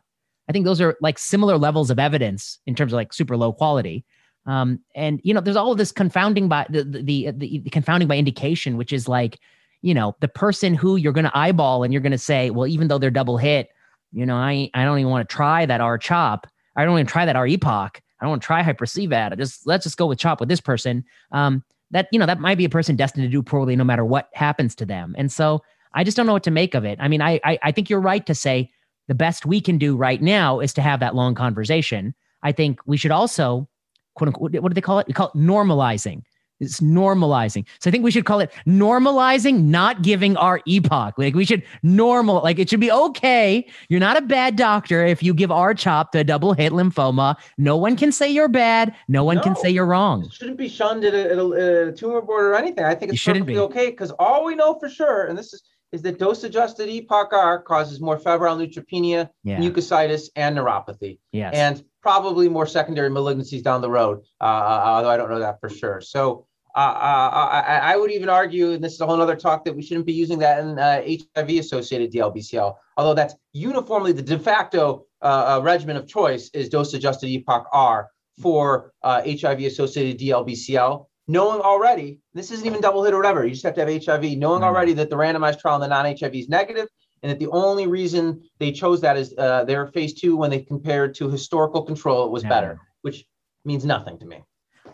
[0.49, 3.53] I think those are like similar levels of evidence in terms of like super low
[3.53, 4.05] quality.
[4.45, 8.17] Um, and you know, there's all this confounding by the, the, the, the confounding by
[8.17, 9.39] indication, which is like,
[9.81, 12.67] you know, the person who you're going to eyeball and you're going to say, well,
[12.67, 13.69] even though they're double hit,
[14.11, 16.47] you know, I I don't even want to try that R chop.
[16.75, 18.01] I don't even try that R epoch.
[18.19, 19.33] I don't want to try hyper CVAD.
[19.33, 21.03] I just let's just go with chop with this person.
[21.31, 24.05] Um, that you know that might be a person destined to do poorly no matter
[24.05, 25.15] what happens to them.
[25.17, 25.61] And so
[25.93, 26.97] I just don't know what to make of it.
[27.01, 28.71] I mean, I I, I think you're right to say
[29.07, 32.15] the best we can do right now is to have that long conversation.
[32.41, 33.67] I think we should also,
[34.15, 35.07] quote unquote, what do they call it?
[35.07, 36.23] We call it normalizing.
[36.59, 37.65] It's normalizing.
[37.79, 41.13] So I think we should call it normalizing, not giving R-EPOCH.
[41.17, 43.67] Like we should normal, like it should be okay.
[43.89, 47.35] You're not a bad doctor if you give R-CHOP to double hit lymphoma.
[47.57, 48.95] No one can say you're bad.
[49.07, 50.25] No one no, can say you're wrong.
[50.25, 52.85] It shouldn't be shunned at a, at a, a tumor board or anything.
[52.85, 53.59] I think it's perfectly be.
[53.59, 57.61] okay because all we know for sure, and this is is that dose adjusted EPOCH-R
[57.61, 59.59] causes more febrile neutropenia, yeah.
[59.59, 61.19] mucositis, and neuropathy.
[61.31, 61.53] Yes.
[61.53, 65.59] And probably more secondary malignancies down the road, uh, uh although I don't know that
[65.59, 66.01] for sure.
[66.01, 66.45] So
[66.75, 69.75] uh, uh, I, I, would even argue, and this is a whole other talk, that
[69.75, 71.03] we shouldn't be using that in uh,
[71.37, 78.09] HIV-associated DLBCL, although that's uniformly the de facto uh, regimen of choice is dose-adjusted EPOCH-R
[78.41, 83.45] for HIV-associated DLBCL knowing already this isn't even double hit or whatever.
[83.45, 84.63] You just have to have HIV, knowing mm-hmm.
[84.63, 86.87] already that the randomized trial in the non-HIV is negative,
[87.23, 90.59] and that the only reason they chose that is uh, their phase two when they
[90.59, 92.49] compared to historical control, it was yeah.
[92.49, 93.25] better, which
[93.63, 94.43] means nothing to me.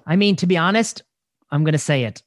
[0.05, 1.01] I mean, to be honest,
[1.49, 2.23] I'm going to say it.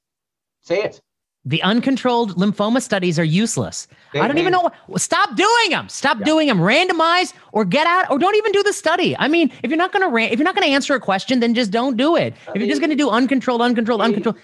[0.60, 1.00] Say it.
[1.44, 3.88] The uncontrolled lymphoma studies are useless.
[4.12, 4.70] They, I don't they, even know.
[4.86, 5.88] What, stop doing them.
[5.88, 6.24] Stop yeah.
[6.24, 6.58] doing them.
[6.58, 9.16] Randomize or get out or don't even do the study.
[9.16, 11.00] I mean, if you're not going to ran- if you're not going to answer a
[11.00, 12.34] question, then just don't do it.
[12.54, 14.38] If you're just going to do uncontrolled, uncontrolled, uncontrolled.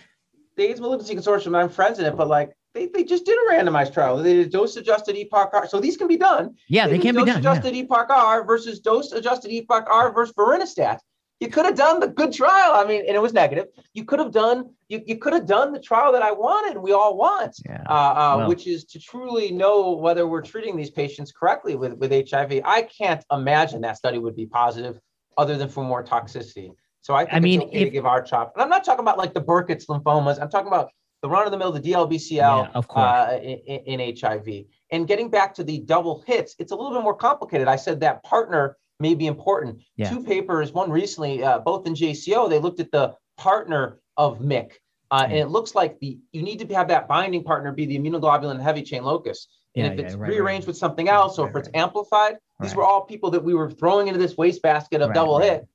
[0.56, 3.52] The AIDS Malignancy Consortium, I'm friends in it, but like they, they just did a
[3.52, 4.16] randomized trial.
[4.22, 5.68] They did dose adjusted EPOCH R.
[5.68, 6.54] So these can be done.
[6.68, 7.26] Yeah, they, they can be done.
[7.26, 7.84] Dose adjusted yeah.
[7.84, 11.00] EPOCH R versus dose adjusted EPOCH R versus vorinostat.
[11.40, 12.72] You could have done the good trial.
[12.74, 13.66] I mean, and it was negative.
[13.94, 16.78] You could have done you, you could have done the trial that I wanted.
[16.78, 17.82] We all want, yeah.
[17.88, 18.48] uh, uh, well.
[18.48, 22.60] which is to truly know whether we're treating these patients correctly with with HIV.
[22.64, 24.98] I can't imagine that study would be positive,
[25.36, 26.72] other than for more toxicity.
[27.00, 28.52] So I think I mean, okay if, to give R-CHOP.
[28.54, 30.40] And I'm not talking about like the Burkitt's lymphomas.
[30.42, 30.90] I'm talking about
[31.22, 33.04] the run of the mill, the DLBCL yeah, of course.
[33.04, 34.66] Uh, in, in, HIV.
[34.92, 37.68] And getting back to the double hits, it's a little bit more complicated.
[37.68, 39.82] I said that partner may be important.
[39.96, 40.10] Yeah.
[40.10, 44.72] Two papers, one recently, uh, both in JCO, they looked at the partner of MYC.
[45.10, 47.98] Uh, and it looks like the you need to have that binding partner be the
[47.98, 49.48] immunoglobulin heavy chain locus.
[49.74, 50.68] And yeah, if it's right, rearranged right.
[50.68, 53.70] with something else, or right, if it's amplified, these were all people that we were
[53.70, 55.66] throwing into this wastebasket of double hit,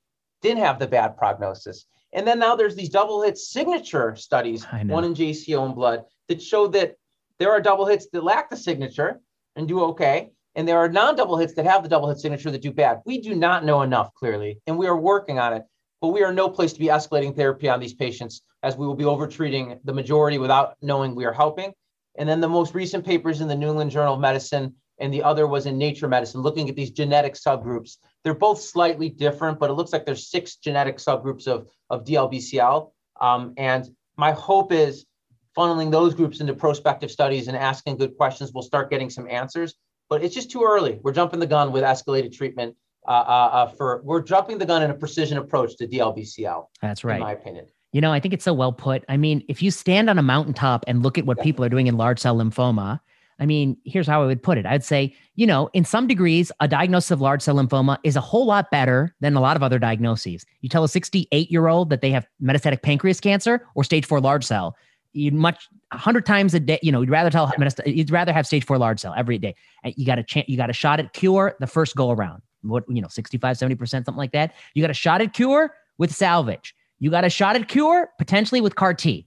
[0.42, 1.86] didn't have the bad prognosis.
[2.14, 6.40] And then now there's these double hit signature studies, one in JCO and blood, that
[6.40, 6.94] show that
[7.38, 9.20] there are double hits that lack the signature
[9.56, 10.30] and do okay.
[10.54, 13.00] And there are non double hits that have the double hit signature that do bad.
[13.04, 15.64] We do not know enough clearly, and we are working on it.
[16.00, 18.94] But we are no place to be escalating therapy on these patients as we will
[18.94, 21.72] be overtreating the majority without knowing we are helping.
[22.16, 25.22] And then the most recent papers in the New England Journal of Medicine and the
[25.22, 27.96] other was in Nature Medicine, looking at these genetic subgroups.
[28.24, 32.90] They're both slightly different, but it looks like there's six genetic subgroups of, of DLBCL.
[33.20, 35.06] Um, and my hope is
[35.56, 39.74] funneling those groups into prospective studies and asking good questions, we'll start getting some answers.
[40.08, 40.98] But it's just too early.
[41.02, 42.76] We're jumping the gun with escalated treatment.
[43.06, 46.64] Uh, uh, uh, for we're jumping the gun in a precision approach to DLBCL.
[46.80, 47.16] That's right.
[47.16, 47.66] In my opinion.
[47.92, 49.04] You know, I think it's so well put.
[49.10, 51.44] I mean, if you stand on a mountaintop and look at what yeah.
[51.44, 53.00] people are doing in large cell lymphoma,
[53.40, 54.66] I mean, here's how I would put it.
[54.66, 58.20] I'd say, you know, in some degrees, a diagnosis of large cell lymphoma is a
[58.20, 60.46] whole lot better than a lot of other diagnoses.
[60.60, 64.20] You tell a 68 year old that they have metastatic pancreas cancer or stage four
[64.20, 64.76] large cell.
[65.12, 67.52] You'd much hundred times a day, you know, you'd rather tell
[67.86, 69.54] you'd rather have stage four large cell every day.
[69.84, 72.42] You got a chance, you got a shot at cure the first go around.
[72.62, 74.54] What, you know, 65, 70%, something like that.
[74.72, 76.74] You got a shot at cure with salvage.
[76.98, 79.26] You got a shot at cure potentially with CAR T.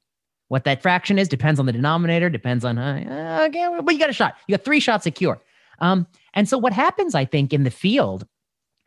[0.50, 4.10] What that fraction is depends on the denominator, depends on, uh, okay, but you got
[4.10, 4.36] a shot.
[4.48, 5.42] You got three shots at cure.
[5.80, 8.26] Um, and so what happens, I think, in the field,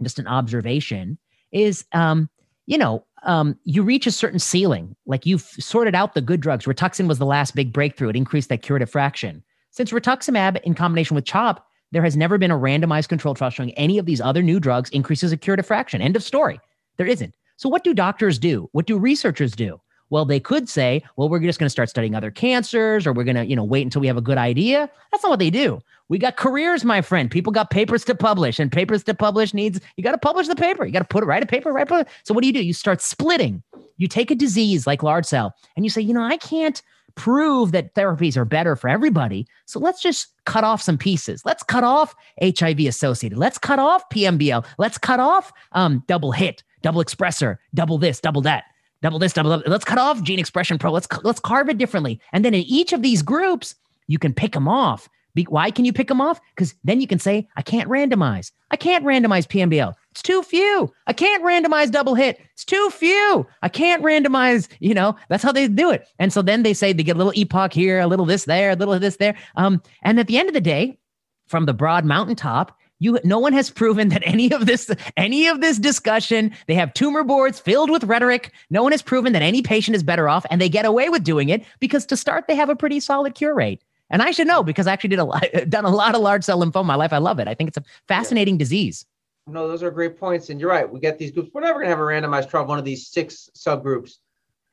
[0.03, 1.19] just an observation,
[1.53, 2.29] is, um,
[2.67, 4.97] you know, um, you reach a certain ceiling.
[5.05, 6.65] Like you've sorted out the good drugs.
[6.65, 8.09] Rituxan was the last big breakthrough.
[8.09, 9.43] It increased that curative fraction.
[9.71, 13.73] Since rituximab in combination with CHOP, there has never been a randomized controlled trial showing
[13.73, 16.01] any of these other new drugs increases a curative fraction.
[16.01, 16.61] End of story.
[16.97, 17.35] There isn't.
[17.57, 18.69] So what do doctors do?
[18.73, 19.81] What do researchers do?
[20.11, 23.25] Well, they could say, well, we're just going to start studying other cancers or we're
[23.25, 24.91] going to, you know, wait until we have a good idea.
[25.11, 25.81] That's not what they do.
[26.09, 27.31] We got careers, my friend.
[27.31, 30.57] People got papers to publish and papers to publish needs, you got to publish the
[30.57, 30.85] paper.
[30.85, 32.65] You got to put it, write a paper, write a So what do you do?
[32.65, 33.63] You start splitting.
[33.97, 36.83] You take a disease like large cell and you say, you know, I can't
[37.15, 39.47] prove that therapies are better for everybody.
[39.67, 41.45] So let's just cut off some pieces.
[41.45, 43.39] Let's cut off HIV associated.
[43.39, 44.65] Let's cut off PMBL.
[44.79, 48.65] Let's cut off um, double hit, double expressor, double this, double that
[49.03, 49.69] double this, double that.
[49.69, 50.93] Let's cut off gene expression pro.
[50.93, 52.21] Let's let's carve it differently.
[52.33, 53.75] And then in each of these groups,
[54.07, 55.09] you can pick them off.
[55.35, 56.41] Be, why can you pick them off?
[56.55, 58.51] Because then you can say, I can't randomize.
[58.73, 59.95] I can't randomize PMBL.
[60.11, 60.93] It's too few.
[61.07, 62.41] I can't randomize double hit.
[62.53, 63.47] It's too few.
[63.63, 66.09] I can't randomize, you know, that's how they do it.
[66.19, 68.71] And so then they say they get a little epoch here, a little this there,
[68.71, 69.37] a little this there.
[69.55, 70.99] Um, and at the end of the day,
[71.47, 75.61] from the broad mountaintop, you no one has proven that any of this any of
[75.61, 78.53] this discussion, they have tumor boards filled with rhetoric.
[78.71, 81.25] No one has proven that any patient is better off and they get away with
[81.25, 83.83] doing it because to start they have a pretty solid cure rate.
[84.11, 86.45] And I should know because I actually did a lot, done a lot of large
[86.45, 87.13] cell lymphoma in my life.
[87.13, 87.49] I love it.
[87.49, 88.61] I think it's a fascinating yeah.
[88.61, 89.07] disease.
[89.47, 90.51] No, those are great points.
[90.51, 90.91] And you're right.
[90.91, 91.51] We get these groups.
[91.53, 94.17] We're never going to have a randomized trial, one of these six subgroups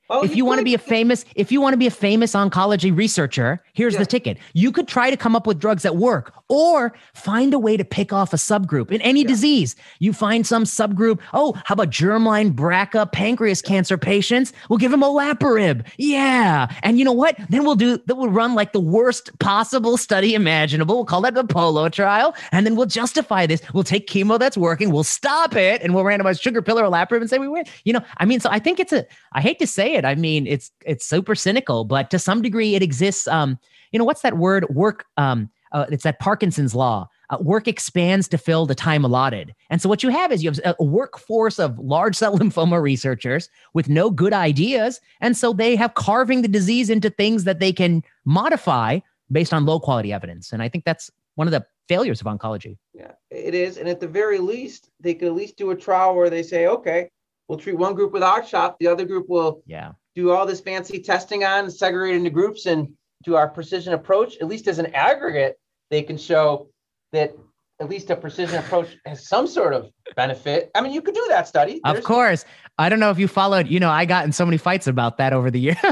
[0.09, 1.91] Oh, if you, you want to be a famous, if you want to be a
[1.91, 3.99] famous oncology researcher, here's yeah.
[3.99, 4.37] the ticket.
[4.53, 7.83] You could try to come up with drugs that work, or find a way to
[7.83, 9.27] pick off a subgroup in any yeah.
[9.27, 9.75] disease.
[9.99, 11.19] You find some subgroup.
[11.33, 14.53] Oh, how about germline BRCA pancreas cancer patients?
[14.69, 15.85] We'll give them olaparib.
[15.97, 17.35] Yeah, and you know what?
[17.49, 18.15] Then we'll do that.
[18.15, 20.95] We'll run like the worst possible study imaginable.
[20.95, 23.61] We'll call that the Polo trial, and then we'll justify this.
[23.73, 24.91] We'll take chemo that's working.
[24.91, 27.65] We'll stop it, and we'll randomize sugar pill or olaparib and say we win.
[27.83, 29.05] You know, I mean, so I think it's a.
[29.33, 30.05] I hate to say it it.
[30.05, 33.27] I mean, it's it's super cynical, but to some degree, it exists.
[33.27, 33.59] Um,
[33.91, 34.65] you know, what's that word?
[34.69, 35.05] Work.
[35.17, 37.09] Um, uh, it's that Parkinson's law.
[37.29, 39.53] Uh, work expands to fill the time allotted.
[39.69, 43.49] And so what you have is you have a workforce of large cell lymphoma researchers
[43.73, 45.01] with no good ideas.
[45.19, 49.65] And so they have carving the disease into things that they can modify based on
[49.65, 50.53] low quality evidence.
[50.53, 52.77] And I think that's one of the failures of oncology.
[52.93, 53.77] Yeah, it is.
[53.77, 56.67] And at the very least, they could at least do a trial where they say,
[56.67, 57.09] okay,
[57.47, 60.99] we'll treat one group with R-CHOP, the other group will yeah do all this fancy
[60.99, 62.89] testing on, segregate into groups, and
[63.23, 65.59] to our precision approach, at least as an aggregate,
[65.91, 66.69] they can show
[67.11, 67.35] that
[67.79, 70.71] at least a precision approach has some sort of benefit.
[70.73, 71.79] I mean, you could do that study.
[71.83, 72.45] There's, of course.
[72.79, 75.17] I don't know if you followed, you know, I got in so many fights about
[75.17, 75.77] that over the year.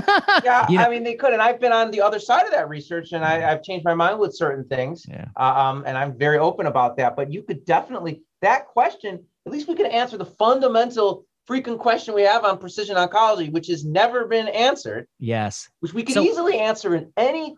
[0.44, 0.86] yeah, you know?
[0.86, 1.34] I mean, they could.
[1.34, 3.94] And I've been on the other side of that research and I, have changed my
[3.94, 5.06] mind with certain things.
[5.08, 5.26] Yeah.
[5.36, 7.16] Uh, um, and I'm very open about that.
[7.16, 12.14] But you could definitely, that question, at least we could answer the fundamental frequent question
[12.14, 15.08] we have on precision oncology, which has never been answered.
[15.20, 15.70] Yes.
[15.80, 17.56] Which we could so, easily answer in any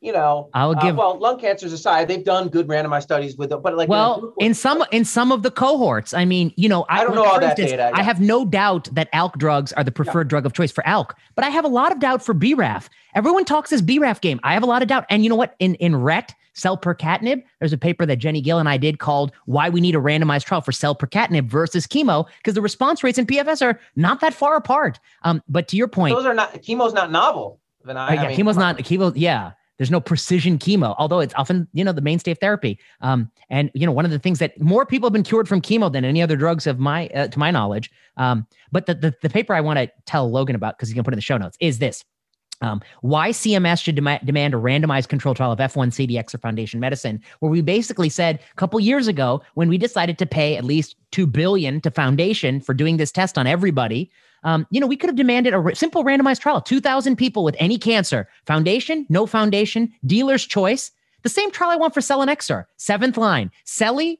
[0.00, 0.94] you know, I'll uh, give.
[0.94, 4.32] Uh, well, lung cancers aside, they've done good randomized studies with it, but like, well,
[4.38, 7.24] in some in some of the cohorts, I mean, you know, I, I don't know
[7.24, 7.76] all that data.
[7.76, 7.90] Yeah.
[7.92, 10.30] I have no doubt that ALK drugs are the preferred yeah.
[10.30, 12.88] drug of choice for ALK, but I have a lot of doubt for BRAF.
[13.16, 14.38] Everyone talks this BRAF game.
[14.44, 15.56] I have a lot of doubt, and you know what?
[15.58, 19.68] In in RET, selpercatinib, there's a paper that Jenny Gill and I did called "Why
[19.68, 23.18] We Need a Randomized Trial for Cell Per Selpercatinib versus Chemo" because the response rates
[23.18, 24.98] in PFS are not that far apart.
[25.22, 27.60] Um, but to your point, those are not chemo's not novel.
[27.84, 29.12] Then I, yeah, I mean, chemo's not chemo.
[29.14, 32.78] Yeah, there's no precision chemo, although it's often, you know, the mainstay of therapy.
[33.00, 35.62] Um, and you know, one of the things that more people have been cured from
[35.62, 37.90] chemo than any other drugs of my, uh, to my knowledge.
[38.16, 41.04] Um, but the, the, the paper I want to tell Logan about because he's gonna
[41.04, 42.04] put in the show notes is this.
[42.60, 46.80] Um, why CMS should dem- demand a randomized control trial of F1 CDX or Foundation
[46.80, 50.64] Medicine, where we basically said a couple years ago when we decided to pay at
[50.64, 54.10] least two billion to Foundation for doing this test on everybody,
[54.44, 57.78] um, you know, we could have demanded a simple randomized trial 2,000 people with any
[57.78, 60.90] cancer, foundation, no foundation, dealer's choice.
[61.22, 64.18] The same trial I want for selinexor, seventh line, Selly,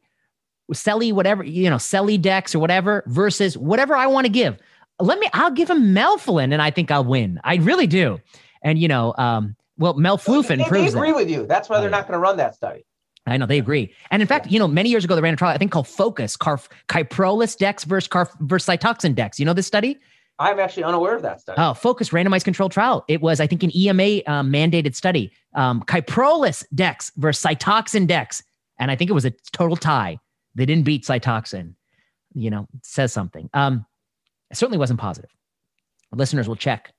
[0.72, 4.58] Selly, whatever, you know, Selly Dex or whatever, versus whatever I want to give.
[5.00, 7.40] Let me, I'll give him Melphalan and I think I'll win.
[7.44, 8.18] I really do.
[8.62, 11.16] And, you know, um, well, melflufen they, proves they agree that.
[11.16, 11.46] with you.
[11.46, 12.84] That's why they're not going to run that study.
[13.26, 13.92] I know they agree.
[14.10, 15.86] And in fact, you know, many years ago, they ran a trial, I think called
[15.86, 19.38] Focus, Carf, Kyprolis Dex versus, Carf, versus Cytoxan Dex.
[19.38, 19.98] You know this study?
[20.38, 21.60] I'm actually unaware of that study.
[21.60, 23.04] Oh, Focus randomized controlled trial.
[23.08, 25.32] It was, I think, an EMA um, mandated study.
[25.54, 28.42] Um, Kyprolis Dex versus Cytoxan Dex.
[28.78, 30.18] And I think it was a total tie.
[30.54, 31.74] They didn't beat Cytoxan.
[32.34, 33.50] You know, says something.
[33.52, 33.84] Um,
[34.50, 35.30] it certainly wasn't positive.
[36.12, 36.92] Listeners will check.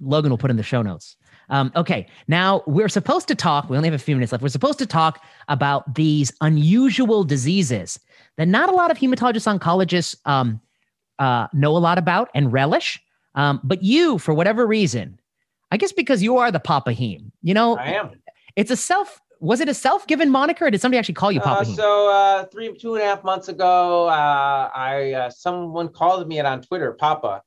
[0.00, 1.16] Logan will put in the show notes.
[1.48, 3.70] Um, okay, now we're supposed to talk.
[3.70, 4.42] We only have a few minutes left.
[4.42, 8.00] We're supposed to talk about these unusual diseases
[8.36, 10.60] that not a lot of hematologist oncologists um,
[11.18, 13.00] uh, know a lot about and relish.
[13.36, 15.20] Um, but you, for whatever reason,
[15.70, 18.10] I guess because you are the Papa Heme, you know, I am.
[18.56, 19.20] It's a self.
[19.46, 22.44] Was it a self-given moniker, or did somebody actually call you Papa uh, So uh,
[22.46, 26.62] three, two and a half months ago, uh, I uh, someone called me it on
[26.62, 27.42] Twitter, Papa,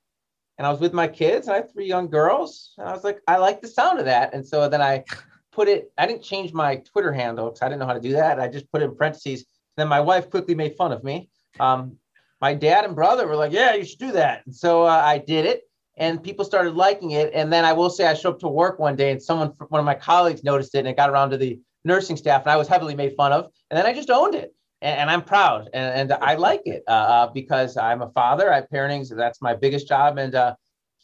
[0.58, 1.47] and I was with my kids.
[1.47, 4.06] And I have three young girls, and I was like, I like the sound of
[4.06, 5.04] that, and so then I
[5.52, 5.91] put it.
[5.97, 8.39] I didn't change my Twitter handle because I didn't know how to do that.
[8.39, 9.45] I just put it in parentheses.
[9.76, 11.30] Then my wife quickly made fun of me.
[11.60, 11.97] Um,
[12.39, 15.18] my dad and brother were like, "Yeah, you should do that." And so uh, I
[15.18, 15.64] did it,
[15.97, 17.34] and people started liking it.
[17.34, 19.80] And then I will say, I showed up to work one day, and someone, one
[19.80, 22.58] of my colleagues, noticed it, and it got around to the nursing staff, and I
[22.58, 23.50] was heavily made fun of.
[23.70, 26.84] And then I just owned it, and, and I'm proud, and, and, I like it
[26.88, 28.52] uh, uh, because I'm a father.
[28.54, 30.56] I parenting, so that's my biggest job, and uh,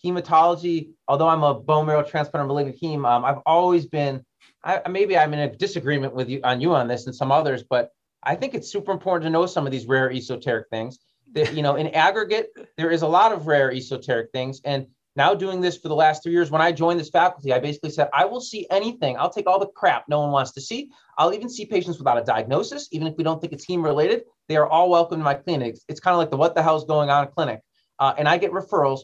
[0.04, 0.90] hematology.
[1.08, 4.24] Although I'm a bone marrow transplant malignant heme, um, I've always been.
[4.64, 7.64] I, maybe I'm in a disagreement with you on you on this and some others,
[7.70, 7.92] but
[8.24, 11.00] I think it's super important to know some of these rare esoteric things
[11.34, 15.34] that you know in aggregate there is a lot of rare esoteric things and now
[15.34, 18.10] doing this for the last three years when i joined this faculty i basically said
[18.14, 19.18] i will see anything.
[19.18, 20.90] I'll take all the crap no one wants to see.
[21.18, 24.24] I'll even see patients without a diagnosis even if we don't think it's heme related
[24.48, 25.80] they are all welcome to my clinics.
[25.88, 27.62] It's kind of like the what the hell's going on clinic.
[28.00, 29.02] Uh, and i get referrals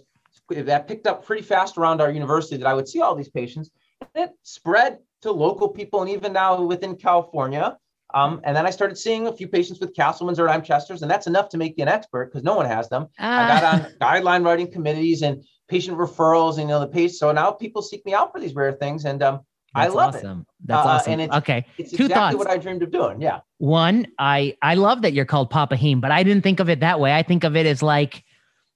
[0.50, 3.70] that picked up pretty fast around our university that i would see all these patients.
[4.16, 7.78] And it spread to local people and even now within california.
[8.14, 11.28] Um, and then I started seeing a few patients with Castleman's or Erdheim-Chesters, and that's
[11.28, 13.08] enough to make you an expert because no one has them.
[13.18, 14.06] I got on ah.
[14.06, 17.14] guideline writing committees and patient referrals, and you know the page.
[17.14, 19.40] So now people seek me out for these rare things, and um,
[19.74, 20.42] I love awesome.
[20.42, 20.48] it.
[20.66, 21.14] That's uh, awesome.
[21.14, 22.36] And it's, okay, it's Two exactly thoughts.
[22.36, 23.22] what I dreamed of doing.
[23.22, 23.40] Yeah.
[23.58, 26.82] One, I I love that you're called Papa Heme, but I didn't think of it
[26.82, 27.14] that way.
[27.14, 28.24] I think of it as like,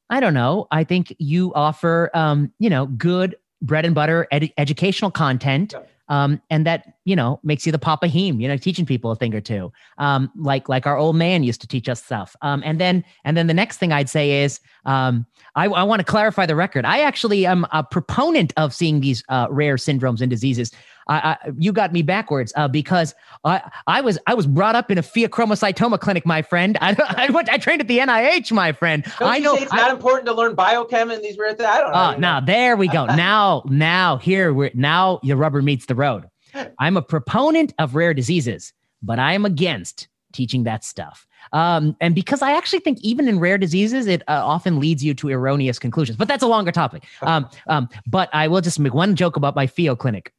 [0.09, 0.67] I don't know.
[0.71, 5.73] I think you offer, um, you know, good bread and butter ed- educational content.
[5.73, 9.11] Yeah um, and that you know makes you the papa heme, you know, teaching people
[9.11, 12.35] a thing or two, um, like like our old man used to teach us stuff.
[12.41, 15.25] Um, and then and then the next thing I'd say is um,
[15.55, 16.85] I, I want to clarify the record.
[16.85, 20.71] I actually am a proponent of seeing these uh, rare syndromes and diseases.
[21.07, 23.13] I, I, you got me backwards uh, because
[23.43, 26.77] I, I was I was brought up in a pheochromocytoma clinic, my friend.
[26.81, 29.03] I I, went, I trained at the NIH, my friend.
[29.19, 31.69] Don't I know it's not important to learn biochem and these rare things.
[31.69, 31.97] I don't know.
[31.97, 33.05] Uh, now there we go.
[33.15, 36.25] now now here we're now the rubber meets the road.
[36.79, 38.73] I'm a proponent of rare diseases,
[39.03, 41.27] but I am against teaching that stuff.
[41.53, 45.13] Um, and because I actually think even in rare diseases, it uh, often leads you
[45.15, 46.17] to erroneous conclusions.
[46.17, 47.03] But that's a longer topic.
[47.21, 50.33] Um, um, but I will just make one joke about my Pheo clinic.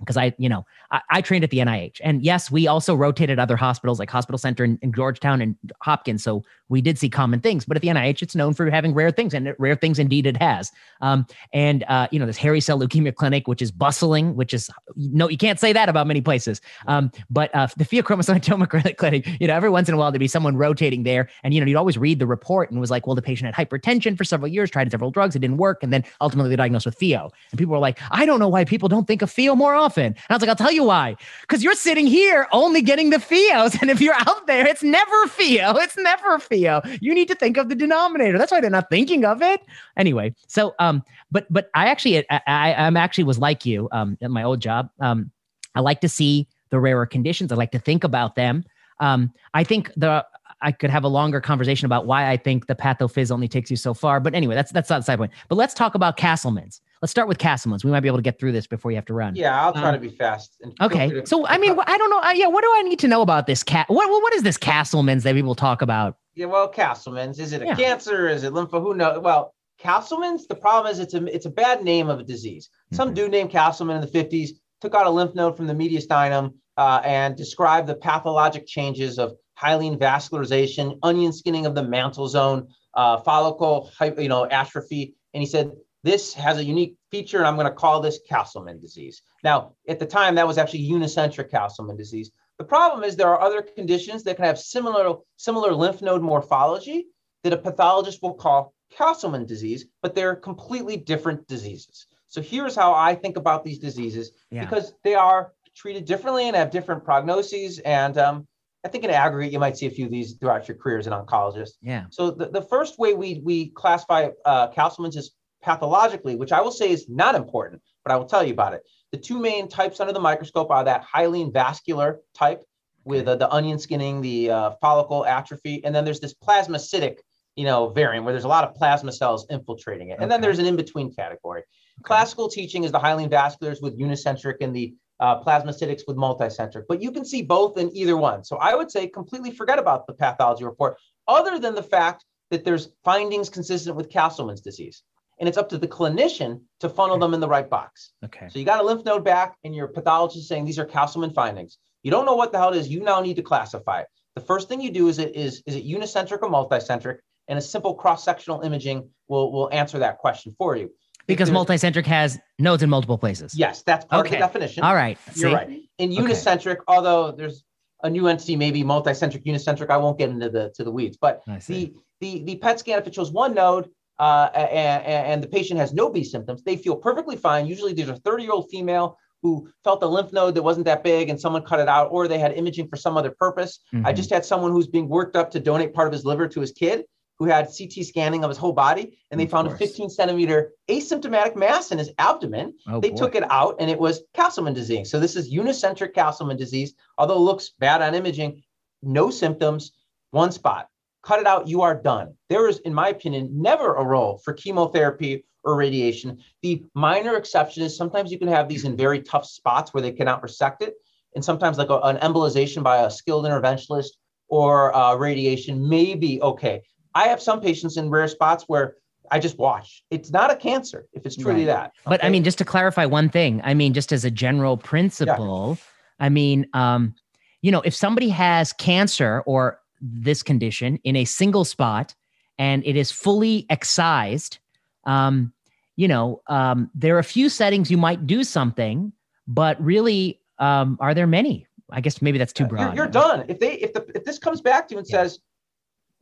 [0.00, 3.38] because I, you know, I, I, trained at the NIH, and yes, we also rotated
[3.38, 6.22] other hospitals like Hospital Center in, in, Georgetown and Hopkins.
[6.22, 9.10] So we did see common things, but at the NIH, it's known for having rare
[9.10, 10.72] things, and rare things indeed it has.
[11.00, 14.70] Um, and uh, you know, this Hairy Cell Leukemia Clinic, which is bustling, which is
[14.96, 16.60] no, you can't say that about many places.
[16.86, 20.28] Um, but uh, the pheochromocytoma clinic, you know, every once in a while there'd be
[20.28, 23.16] someone rotating there, and you know, you'd always read the report and was like, well,
[23.16, 26.04] the patient had hypertension for several years, tried several drugs, it didn't work, and then
[26.20, 27.30] ultimately diagnosed with pheo.
[27.50, 30.06] And people were like, I don't know why people don't think of pheo more often.
[30.06, 31.16] And I was like, I'll tell you why.
[31.42, 33.80] Because you're sitting here only getting the pheos.
[33.80, 35.74] And if you're out there, it's never pheo.
[35.86, 36.98] It's never pheo.
[37.00, 38.38] You need to think of the denominator.
[38.38, 39.60] That's why they're not thinking of it.
[39.96, 44.18] Anyway, so um, but but I actually I, I am actually was like you um
[44.20, 44.90] at my old job.
[45.00, 45.30] Um,
[45.74, 47.52] I like to see the rarer conditions.
[47.52, 48.64] I like to think about them.
[49.00, 50.24] Um, I think the
[50.62, 53.76] I could have a longer conversation about why I think the pathophys only takes you
[53.76, 54.20] so far.
[54.20, 55.32] But anyway, that's that's not the side point.
[55.48, 56.80] But let's talk about Castleman's.
[57.02, 57.84] Let's start with Castleman's.
[57.84, 59.36] We might be able to get through this before you have to run.
[59.36, 60.56] Yeah, I'll try um, to be fast.
[60.80, 61.10] okay.
[61.10, 62.20] To, so I mean, I don't know.
[62.20, 63.86] Uh, yeah, what do I need to know about this cat?
[63.88, 66.16] What what is this Castleman's that people talk about?
[66.34, 67.38] Yeah, well, Castleman's.
[67.38, 67.76] Is it a yeah.
[67.76, 68.28] cancer?
[68.28, 68.80] Is it lympho?
[68.80, 69.20] Who knows?
[69.20, 70.46] Well, Castleman's.
[70.46, 72.68] The problem is it's a it's a bad name of a disease.
[72.68, 72.96] Mm-hmm.
[72.96, 74.50] Some dude named Castleman in the 50s
[74.80, 79.34] took out a lymph node from the mediastinum uh, and described the pathologic changes of
[79.56, 85.14] hyaline vascularization, onion skinning of the mantle zone, uh, follicle, you know, atrophy.
[85.34, 88.78] And he said, this has a unique feature, and I'm going to call this Castleman
[88.78, 89.22] disease.
[89.42, 92.30] Now, at the time, that was actually unicentric Castleman disease.
[92.58, 97.08] The problem is there are other conditions that can have similar, similar lymph node morphology
[97.42, 102.06] that a pathologist will call Castleman disease, but they're completely different diseases.
[102.28, 104.64] So here's how I think about these diseases yeah.
[104.64, 107.80] because they are treated differently and have different prognoses.
[107.84, 108.46] And um,
[108.86, 111.08] I think in aggregate, you might see a few of these throughout your career as
[111.08, 111.70] an oncologist.
[111.82, 112.04] Yeah.
[112.10, 116.70] So the, the first way we, we classify uh, Castleman's is pathologically, which I will
[116.70, 118.82] say is not important, but I will tell you about it.
[119.10, 122.62] The two main types under the microscope are that hyaline vascular type
[123.04, 127.16] with uh, the onion skinning, the uh, follicle atrophy, and then there's this plasmacytic,
[127.56, 130.18] you know, variant where there's a lot of plasma cells infiltrating it.
[130.20, 130.28] And okay.
[130.28, 131.62] then there's an in-between category.
[131.62, 132.04] Okay.
[132.04, 137.02] Classical teaching is the hyaline vasculars with unicentric and the uh, plasmacytics with multicentric, but
[137.02, 138.44] you can see both in either one.
[138.44, 140.96] So I would say completely forget about the pathology report,
[141.26, 145.02] other than the fact that there's findings consistent with Castleman's disease.
[145.38, 148.12] And it's up to the clinician to funnel them in the right box.
[148.24, 148.48] Okay.
[148.48, 151.32] So you got a lymph node back, and your pathologist is saying these are Castleman
[151.34, 151.78] findings.
[152.02, 152.88] You don't know what the hell it is.
[152.88, 154.06] You now need to classify it.
[154.34, 157.62] The first thing you do is it is is it unicentric or multicentric, and a
[157.62, 160.90] simple cross-sectional imaging will will answer that question for you.
[161.26, 163.54] Because multicentric has nodes in multiple places.
[163.58, 164.36] Yes, that's part okay.
[164.36, 164.84] of the definition.
[164.84, 165.18] All right.
[165.34, 165.82] You're right.
[165.98, 166.84] In unicentric, okay.
[166.88, 167.64] although there's
[168.02, 171.16] a new entity, maybe multicentric, unicentric, I won't get into the to the weeds.
[171.20, 175.48] But the the the PET scan, if it shows one node uh, and, and the
[175.48, 177.66] patient has no B symptoms, they feel perfectly fine.
[177.66, 181.04] Usually, there's a 30 year old female who felt a lymph node that wasn't that
[181.04, 183.80] big and someone cut it out, or they had imaging for some other purpose.
[183.94, 184.06] Mm-hmm.
[184.06, 186.60] I just had someone who's being worked up to donate part of his liver to
[186.60, 187.04] his kid
[187.38, 189.80] who had CT scanning of his whole body, and they of found course.
[189.80, 192.74] a 15 centimeter asymptomatic mass in his abdomen.
[192.88, 193.16] Oh, they boy.
[193.16, 195.10] took it out, and it was Castleman disease.
[195.10, 196.94] So this is unicentric Castleman disease.
[197.18, 198.62] Although it looks bad on imaging,
[199.02, 199.92] no symptoms,
[200.30, 200.88] one spot.
[201.22, 202.34] Cut it out, you are done.
[202.48, 206.38] There is, in my opinion, never a role for chemotherapy or radiation.
[206.62, 210.12] The minor exception is sometimes you can have these in very tough spots where they
[210.12, 210.94] cannot resect it,
[211.34, 214.10] and sometimes like a, an embolization by a skilled interventionalist
[214.48, 216.82] or uh, radiation may be okay.
[217.16, 218.96] I have some patients in rare spots where
[219.30, 220.04] I just watch.
[220.10, 221.66] It's not a cancer if it's truly right.
[221.66, 221.84] that.
[221.86, 222.10] Okay?
[222.10, 225.78] But I mean, just to clarify one thing, I mean, just as a general principle,
[225.80, 226.26] yeah.
[226.26, 227.14] I mean, um,
[227.62, 232.14] you know, if somebody has cancer or this condition in a single spot
[232.58, 234.58] and it is fully excised,
[235.04, 235.54] um,
[235.96, 239.10] you know, um, there are a few settings you might do something,
[239.48, 241.66] but really, um, are there many?
[241.90, 242.94] I guess maybe that's too broad.
[242.94, 243.46] You're, you're done.
[243.48, 245.22] If they if the if this comes back to you and yeah.
[245.22, 245.38] says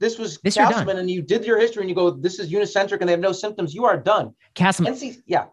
[0.00, 3.00] this was this Castleman and you did your history and you go, this is unicentric
[3.00, 4.34] and they have no symptoms, you are done.
[4.54, 4.94] Castleman.
[4.94, 5.46] NC, yeah.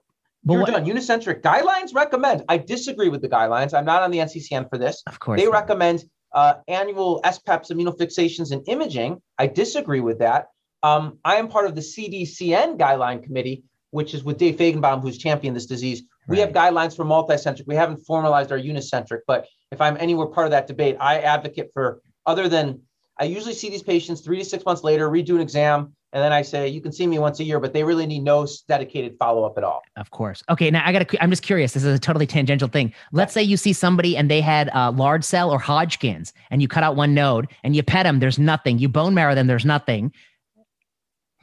[0.43, 0.85] But You're what, done.
[0.85, 2.43] Unicentric guidelines recommend.
[2.49, 3.77] I disagree with the guidelines.
[3.77, 5.03] I'm not on the NCCN for this.
[5.05, 5.39] Of course.
[5.39, 5.53] They not.
[5.53, 9.21] recommend uh, annual SPEPs immunofixations and imaging.
[9.37, 10.47] I disagree with that.
[10.83, 15.17] Um, I am part of the CDCN guideline committee, which is with Dave Fajgenbaum, who's
[15.17, 16.01] championed this disease.
[16.27, 16.37] Right.
[16.37, 17.67] We have guidelines for multicentric.
[17.67, 21.69] We haven't formalized our unicentric, but if I'm anywhere part of that debate, I advocate
[21.73, 22.81] for other than
[23.21, 26.33] I usually see these patients three to six months later, redo an exam, and then
[26.33, 29.15] I say, you can see me once a year, but they really need no dedicated
[29.19, 29.83] follow up at all.
[29.95, 30.43] Of course.
[30.49, 30.71] Okay.
[30.71, 31.73] Now I got to, I'm just curious.
[31.73, 32.91] This is a totally tangential thing.
[33.11, 36.67] Let's say you see somebody and they had uh, large cell or Hodgkin's and you
[36.67, 38.79] cut out one node and you pet them, there's nothing.
[38.79, 40.11] You bone marrow them, there's nothing.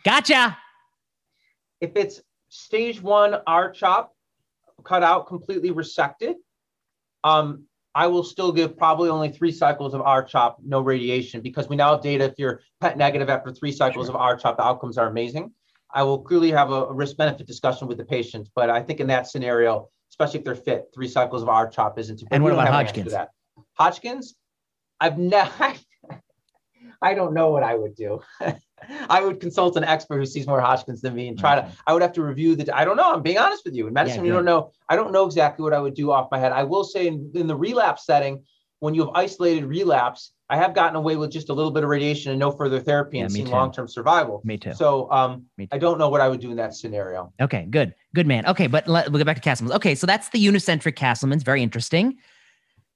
[0.05, 0.59] Gotcha.
[1.81, 4.15] If it's stage one R CHOP,
[4.83, 6.35] cut out, completely resected,
[7.23, 11.77] um, I will still give probably only three cycles of R-CHOP, no radiation, because we
[11.77, 12.25] now have data.
[12.25, 14.15] If you're PET negative after three cycles sure.
[14.15, 15.53] of R-CHOP, the outcomes are amazing.
[15.93, 19.27] I will clearly have a, risk-benefit discussion with the patient, but I think in that
[19.27, 22.19] scenario, especially if they're fit, three cycles of R-CHOP isn't.
[22.21, 22.37] Too bad.
[22.37, 23.13] And what about Hodgkin's?
[23.13, 23.31] That.
[23.75, 24.35] Hodgkin's,
[25.01, 25.75] I've never.
[27.03, 28.21] I don't know what I would do.
[29.11, 31.71] I would consult an expert who sees more Hodgkins than me and try to.
[31.87, 32.77] I would have to review the.
[32.77, 33.13] I don't know.
[33.13, 33.87] I'm being honest with you.
[33.87, 34.73] In medicine, yeah, you don't know.
[34.89, 36.53] I don't know exactly what I would do off my head.
[36.53, 38.45] I will say in, in the relapse setting,
[38.81, 41.91] when you have isolated relapse, I have gotten away with just a little bit of
[41.91, 44.41] radiation and no further therapy yeah, and seen long term survival.
[44.45, 44.73] Me too.
[44.73, 45.69] So um, too.
[45.73, 47.33] I don't know what I would do in that scenario.
[47.41, 48.47] Okay, good, good man.
[48.47, 49.77] Okay, but let, we'll get back to Castleman's.
[49.77, 51.43] Okay, so that's the unicentric Castleman's.
[51.43, 52.17] Very interesting.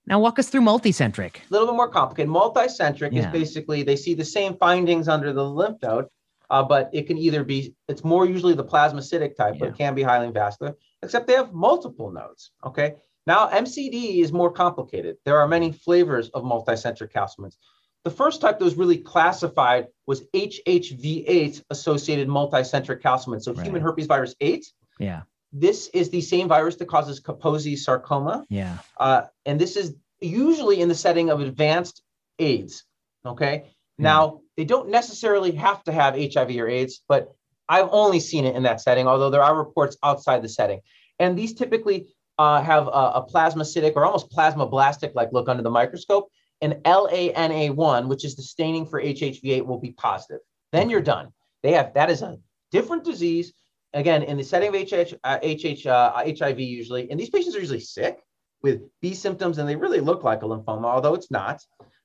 [0.06, 1.36] Now walk us through multicentric.
[1.36, 2.30] A little bit more complicated.
[2.30, 3.20] Multicentric yeah.
[3.20, 6.06] is basically they see the same findings under the lymph node,
[6.50, 9.60] uh, but it can either be it's more usually the plasmacytic type, yeah.
[9.60, 10.74] but it can be hyaline vascular.
[11.02, 12.50] Except they have multiple nodes.
[12.64, 12.94] Okay.
[13.26, 15.16] Now MCD is more complicated.
[15.24, 17.58] There are many flavors of multicentric Castleman's.
[18.04, 23.40] The first type that was really classified was HHV8 associated multicentric Castleman.
[23.40, 23.64] So right.
[23.64, 24.66] human herpes virus 8.
[24.98, 25.22] Yeah.
[25.52, 28.44] This is the same virus that causes Kaposi sarcoma.
[28.48, 28.78] Yeah.
[28.96, 32.02] Uh, and this is usually in the setting of advanced
[32.38, 32.84] AIDS.
[33.24, 33.70] Okay.
[33.98, 34.02] Hmm.
[34.02, 37.34] Now, they don't necessarily have to have HIV or AIDS, but
[37.68, 40.80] I've only seen it in that setting, although there are reports outside the setting.
[41.18, 45.70] And these typically uh, have a, a plasmacytic or almost plasmablastic like look under the
[45.70, 46.28] microscope.
[46.60, 50.40] And LANA1, which is the staining for HHV8, will be positive.
[50.70, 51.32] Then you're done.
[51.62, 52.38] They have that is a
[52.70, 53.52] different disease
[53.94, 57.60] again, in the setting of HH, uh, HH, uh, HIV, usually, and these patients are
[57.60, 58.18] usually sick
[58.62, 61.60] with B symptoms, and they really look like a lymphoma, although it's not.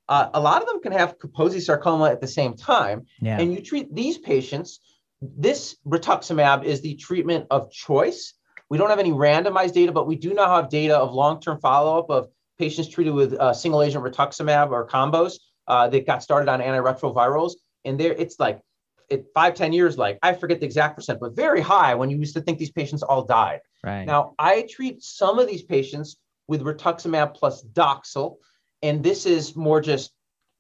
[0.10, 3.40] Uh, a lot of them can have Kaposi sarcoma at the same time, yeah.
[3.40, 4.80] and you treat these patients.
[5.22, 8.34] This rituximab is the treatment of choice.
[8.70, 12.10] We don't have any randomized data, but we do now have data of long-term follow-up
[12.10, 12.28] of
[12.58, 15.36] patients treated with uh, single-agent rituximab or combos
[15.68, 17.54] uh, that got started on antiretrovirals,
[17.86, 18.62] and there it's like
[19.10, 22.18] it five ten years, like I forget the exact percent, but very high when you
[22.18, 23.62] used to think these patients all died.
[23.84, 24.06] Right.
[24.06, 28.38] Now I treat some of these patients with rituximab plus Doxil,
[28.82, 30.12] and this is more just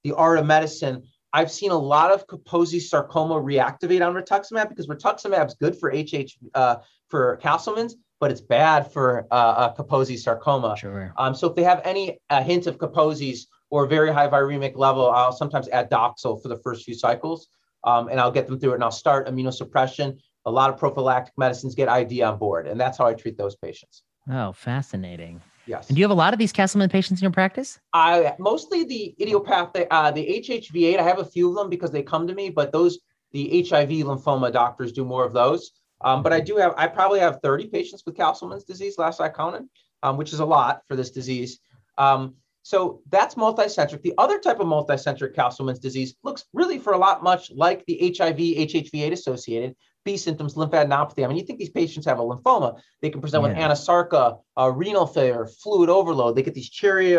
[0.03, 1.03] the art of medicine.
[1.33, 5.91] I've seen a lot of Kaposi sarcoma reactivate on rituximab because rituximab is good for
[5.91, 6.77] HH uh,
[7.09, 10.75] for Castleman's, but it's bad for uh, uh, Kaposi sarcoma.
[10.77, 11.13] Sure.
[11.17, 15.09] Um, so if they have any uh, hint of Kaposi's or very high viremic level,
[15.09, 17.49] I'll sometimes add Doxil for the first few cycles
[17.83, 20.17] um, and I'll get them through it and I'll start immunosuppression.
[20.45, 23.55] A lot of prophylactic medicines get ID on board, and that's how I treat those
[23.55, 24.03] patients.
[24.29, 25.41] Oh, fascinating.
[25.65, 25.89] Yes.
[25.89, 27.79] And do you have a lot of these Castleman patients in your practice?
[27.93, 30.99] I mostly the idiopathic, uh, the HHV8.
[30.99, 32.99] I have a few of them because they come to me, but those
[33.31, 35.71] the HIV lymphoma doctors do more of those.
[36.01, 39.29] Um, but I do have, I probably have 30 patients with Castleman's disease last I
[39.29, 39.67] counted,
[40.03, 41.59] um, which is a lot for this disease.
[41.97, 42.35] Um,
[42.67, 44.01] so that's multicentric.
[44.01, 48.13] The other type of multicentric Castleman's disease looks really for a lot much like the
[48.17, 51.23] HIV, HHV8 associated B symptoms, lymphadenopathy.
[51.23, 53.51] I mean, you think these patients have a lymphoma, they can present yeah.
[53.51, 56.35] with anasarca, uh, renal failure, fluid overload.
[56.35, 57.11] They get these cherry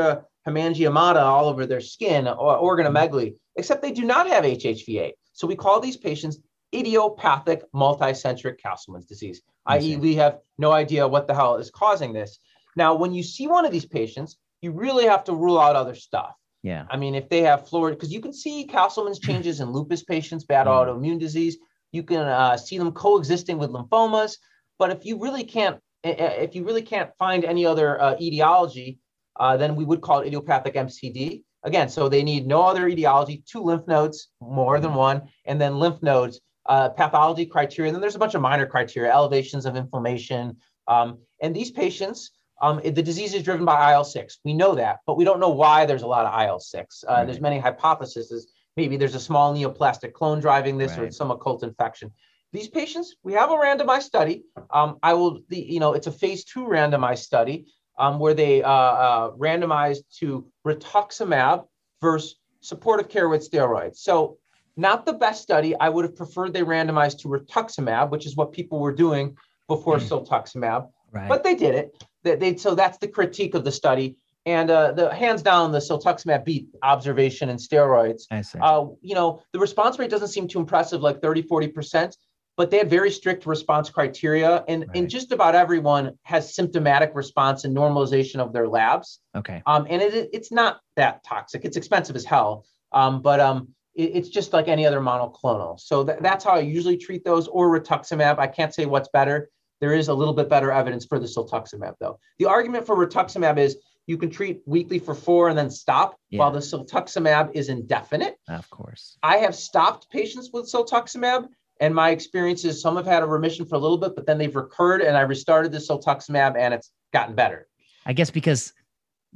[0.47, 5.13] hemangiomata all over their skin, or organomegaly, except they do not have HHV8.
[5.33, 6.41] So we call these patients
[6.75, 12.39] idiopathic multicentric Castleman's disease, i.e., we have no idea what the hell is causing this.
[12.77, 15.95] Now, when you see one of these patients, you really have to rule out other
[15.95, 16.35] stuff.
[16.63, 16.87] Yeah.
[16.91, 20.45] I mean, if they have Florida, because you can see Castleman's changes in lupus patients,
[20.45, 20.71] bad mm.
[20.71, 21.57] autoimmune disease.
[21.93, 24.37] You can uh, see them coexisting with lymphomas.
[24.79, 28.99] But if you really can't, if you really can't find any other uh, etiology,
[29.39, 31.43] uh, then we would call it idiopathic MCD.
[31.65, 35.79] Again, so they need no other etiology, two lymph nodes, more than one, and then
[35.79, 37.89] lymph nodes, uh, pathology criteria.
[37.89, 40.57] And then there's a bunch of minor criteria, elevations of inflammation.
[40.87, 42.31] Um, and these patients,
[42.61, 44.39] um, the disease is driven by IL-6.
[44.45, 46.75] We know that, but we don't know why there's a lot of IL-6.
[46.77, 47.25] Uh, right.
[47.25, 48.53] There's many hypotheses.
[48.77, 51.09] Maybe there's a small neoplastic clone driving this right.
[51.09, 52.13] or some occult infection.
[52.53, 54.45] These patients, we have a randomized study.
[54.71, 57.67] Um, I will, the, you know, it's a phase two randomized study
[57.99, 61.67] um, where they uh, uh, randomized to rituximab
[62.01, 63.97] versus supportive care with steroids.
[63.97, 64.39] So
[64.77, 65.75] not the best study.
[65.77, 69.37] I would have preferred they randomized to rituximab, which is what people were doing
[69.67, 70.09] before mm.
[70.09, 70.89] siltuximab.
[71.11, 71.29] Right.
[71.29, 72.05] But they did it.
[72.29, 74.17] They, they, so that's the critique of the study.
[74.47, 78.23] And uh, the hands down, the siltuximab beat observation and steroids.
[78.31, 78.59] I see.
[78.61, 82.17] Uh, you know, the response rate doesn't seem too impressive, like 30, 40%,
[82.57, 84.65] but they had very strict response criteria.
[84.69, 84.97] And, right.
[84.97, 89.21] and just about everyone has symptomatic response and normalization of their labs.
[89.37, 89.63] Okay.
[89.67, 91.65] Um, and it, it's not that toxic.
[91.65, 92.65] It's expensive as hell.
[92.93, 95.79] Um, but um, it, it's just like any other monoclonal.
[95.79, 98.39] So th- that's how I usually treat those or rituximab.
[98.39, 99.51] I can't say what's better
[99.81, 102.19] there is a little bit better evidence for the siltuximab, though.
[102.39, 103.77] The argument for rituximab is
[104.07, 106.41] you can treat weekly for four and then stop, Yeah.
[106.41, 108.37] while the siltuximab is indefinite.
[108.49, 109.19] Of course.
[109.23, 111.47] I have stopped patients with siltuximab,
[111.81, 114.39] and my experience is some have had a remission for a little bit, but then
[114.39, 117.69] they've recurred, and I restarted the siltuximab, and it's gotten better.
[118.07, 118.73] I guess because,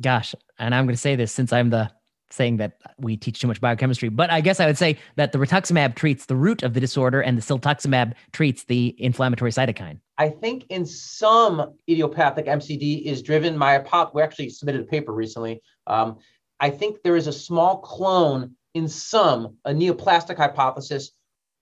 [0.01, 1.91] gosh, and I'm going to say this since I'm the
[2.33, 5.39] saying that we teach too much biochemistry, but I guess I would say that the
[5.39, 9.99] rituximab treats the root of the disorder and the siltuximab treats the inflammatory cytokine.
[10.19, 13.57] I think in some idiopathic MCD is driven.
[13.57, 15.63] My hypo- we actually submitted a paper recently.
[15.87, 16.19] Um,
[16.61, 21.11] I think there is a small clone in some a neoplastic hypothesis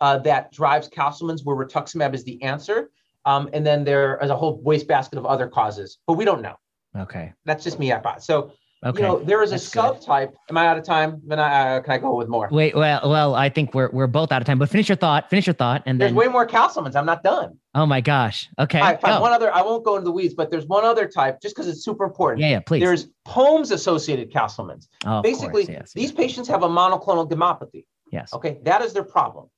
[0.01, 2.91] uh, that drives Castleman's, where rituximab is the answer.
[3.27, 6.55] Um, and then there is a whole wastebasket of other causes, but we don't know.
[6.97, 7.33] Okay.
[7.45, 7.89] That's just me.
[7.89, 8.53] hypo- So
[8.85, 9.03] Okay.
[9.03, 10.01] you know there is a good.
[10.01, 10.33] subtype.
[10.49, 11.21] Am I out of time?
[11.27, 12.49] Then I, uh, can I go with more?
[12.51, 14.59] Wait, well, well, I think we're we're both out of time.
[14.59, 15.29] But finish your thought.
[15.29, 16.97] Finish your thought, and There's then way more Castlemans.
[16.97, 17.59] I'm not done.
[17.75, 18.49] oh my gosh.
[18.59, 18.81] Okay.
[18.81, 19.21] I go.
[19.21, 19.53] One other.
[19.55, 22.05] I won't go into the weeds, but there's one other type, just because it's super
[22.05, 22.41] important.
[22.41, 22.61] yeah, yeah.
[22.61, 22.81] Please.
[22.81, 24.89] There's POEMS associated Castlemans.
[25.05, 27.85] oh, of Basically, course, yes, these yes, patients have a monoclonal gammopathy.
[28.11, 28.33] Yes.
[28.33, 29.49] Okay, that is their problem.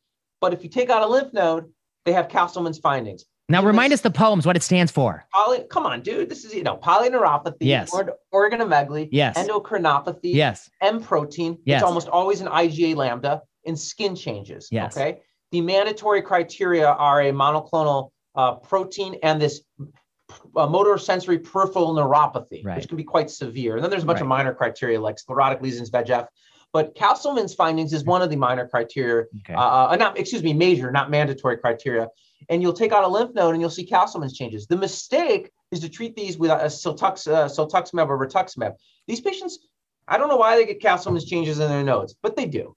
[0.40, 1.70] But if you take out a lymph node,
[2.04, 3.24] they have Castleman's findings.
[3.48, 5.24] Now remind us the POEMS, what it stands for.
[5.34, 6.28] Poly, come on, dude.
[6.28, 7.92] This is you know polyneuropathy, Yes.
[7.92, 9.36] or, organomegaly, Yes.
[9.36, 10.70] endocrinopathy, Yes.
[10.80, 11.58] M protein.
[11.64, 11.80] Yes.
[11.82, 14.68] It's almost always an IgA lambda and skin changes.
[14.70, 14.96] Yes.
[14.96, 15.20] Okay.
[15.50, 19.60] The mandatory criteria are a monoclonal uh, protein and this
[20.56, 22.76] uh, motor sensory peripheral neuropathy, Right.
[22.78, 23.74] which can be quite severe.
[23.74, 26.26] And then there's a bunch of minor criteria like sclerotic lesions, VEGF.
[26.72, 29.52] But Castleman's findings is one of the minor criteria, Okay.
[29.52, 32.08] uh, uh, not excuse me, major, not mandatory criteria.
[32.48, 34.66] And you'll take out a lymph node and you'll see Castleman's changes.
[34.66, 38.74] The mistake is to treat these with a siltux, uh, siltuximab or rituximab.
[39.06, 39.58] These patients,
[40.08, 42.76] I don't know why they get Castleman's changes in their nodes, but they do.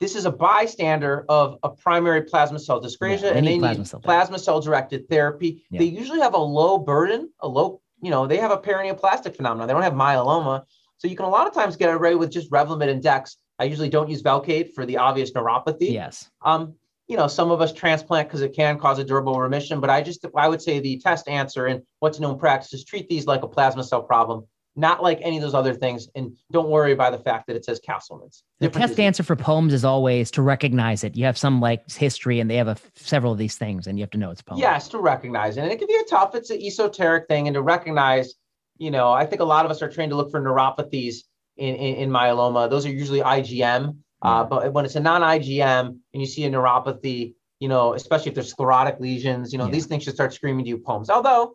[0.00, 3.78] This is a bystander of a primary plasma cell dyscrasia, Yeah, they and they plasma
[3.82, 5.62] need cell plasma cell directed therapy.
[5.70, 5.80] Yeah.
[5.80, 9.68] They usually have a low burden, a low, you know, they have a paraneoplastic phenomenon.
[9.68, 10.62] They don't have myeloma.
[10.96, 13.36] So you can a lot of times get away with just Revlimid and Dex.
[13.58, 15.92] I usually don't use Velcade for the obvious neuropathy.
[15.92, 16.30] yes.
[16.42, 16.74] Um,
[17.10, 20.00] you know, some of us transplant because it can cause a durable remission, but I
[20.00, 23.42] just I would say the test answer and what's known practice is treat these like
[23.42, 24.46] a plasma cell problem,
[24.76, 27.64] not like any of those other things, and don't worry by the fact that it
[27.64, 28.44] says Castleman's.
[28.60, 31.16] The test answer for POEMS is always to recognize it.
[31.16, 34.04] You have some like history and they have a, several of these things and you
[34.04, 34.60] have to know it's poem.
[34.60, 35.62] Yes, to recognize it.
[35.62, 37.48] And it can be a tough, it's an esoteric thing.
[37.48, 38.34] And to recognize,
[38.78, 41.24] you know, I think a lot of us are trained to look for neuropathies
[41.56, 42.70] in, in, in myeloma.
[42.70, 43.96] Those are usually IgM.
[44.22, 48.34] Uh, but when it's a non-IgM and you see a neuropathy, you know, especially if
[48.34, 49.72] there's sclerotic lesions, you know, Yeah.
[49.72, 51.08] these things should start screaming to you POEMS.
[51.10, 51.54] Although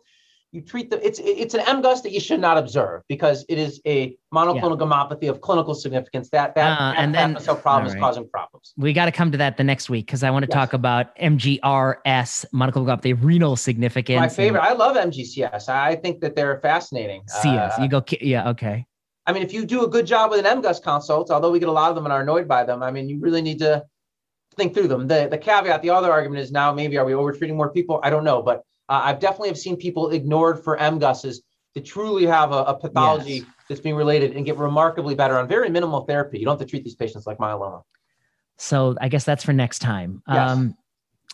[0.52, 3.80] you treat the it's it's an MGUS that you should not observe because it is
[3.86, 6.30] a monoclonal gammopathy of clinical significance.
[6.30, 8.72] That that, Uh, that and then- cell problem all is causing problems.
[8.76, 10.54] We got to come to that the next week because I want to Yes.
[10.54, 14.20] talk about MGRS, monoclonal gammopathy renal significance.
[14.20, 14.60] My favorite.
[14.62, 15.68] I love MGCS.
[15.68, 17.22] I think that they're fascinating.
[17.26, 17.78] CS.
[17.78, 18.86] Uh, you go, yeah, okay.
[19.26, 21.68] I mean, if you do a good job with an MGUS consult, although we get
[21.68, 23.84] a lot of them and are annoyed by them, I mean, you really need to
[24.56, 25.08] think through them.
[25.08, 28.00] The, the caveat, the other argument is now maybe are we overtreating more people?
[28.02, 28.58] I don't know, but
[28.88, 31.38] uh, I've definitely have seen people ignored for MGUSs
[31.74, 33.46] to truly have a, a pathology Yes.
[33.68, 36.38] that's being related and get remarkably better on very minimal therapy.
[36.38, 37.82] You don't have to treat these patients like myeloma.
[38.56, 40.22] So I guess that's for next time.
[40.28, 40.50] Yes.
[40.50, 40.76] Um,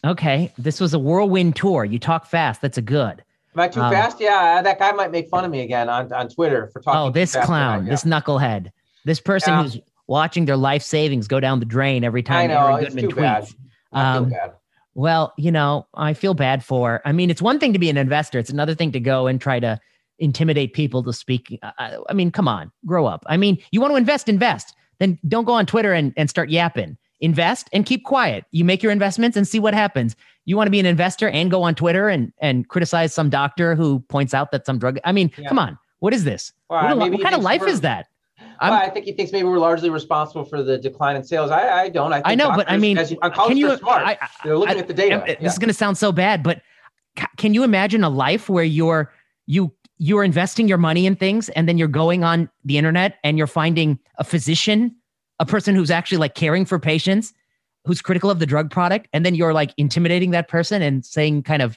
[0.05, 0.53] okay.
[0.59, 1.85] This was a whirlwind tour.
[1.85, 2.61] You talk fast.
[2.61, 3.23] That's a good.
[3.55, 4.21] Am I too Um, fast?
[4.21, 7.01] Yeah, that guy might make fun of me again on, on Twitter for talking.
[7.01, 8.71] Oh, this clown, this knucklehead,
[9.05, 9.63] this person Yeah.
[9.65, 9.79] who's
[10.09, 13.09] watching their life savings go down the drain every time I know Aaron it's too
[13.11, 13.45] bad.
[13.45, 13.49] tweets.
[13.93, 14.53] Feel Um, bad.
[14.95, 17.01] Well, you know, I feel bad for.
[17.05, 19.41] I mean, it's one thing to be an investor; it's another thing to go and
[19.41, 19.79] try to
[20.19, 21.59] intimidate people to speak.
[21.63, 23.25] I, I mean, come on, grow up.
[23.27, 24.75] I mean, you want to invest, invest.
[24.99, 26.97] Then don't go on Twitter and, and start yapping.
[27.23, 28.45] Invest and keep quiet.
[28.51, 30.17] You make your investments and see what happens.
[30.45, 33.75] You want to be an investor and go on Twitter and and criticize some doctor
[33.77, 34.99] who points out that some drug.
[35.05, 35.49] I mean, Yeah.
[35.49, 36.53] come on, what is this?
[36.69, 38.09] Well, what, what kind of life is that?
[38.61, 41.51] Well, I'm- think he thinks maybe we're largely responsible for the decline in sales.
[41.53, 42.13] I, I don't.
[42.13, 43.71] I, think I know, but I mean, as you, can you?
[43.71, 44.03] are smart.
[44.05, 45.15] I- I- They're looking I- at the data.
[45.15, 45.35] Em- Yeah.
[45.41, 46.61] This is going to sound so bad, but
[47.17, 49.13] ca- can you imagine a life where you're
[49.47, 53.39] you you're investing your money in things and then you're going on the internet and
[53.39, 54.97] you're finding a physician,
[55.43, 57.35] a person who's actually like caring for patients,
[57.85, 61.43] who's critical of the drug product, and then you're like intimidating that person and saying
[61.43, 61.77] kind of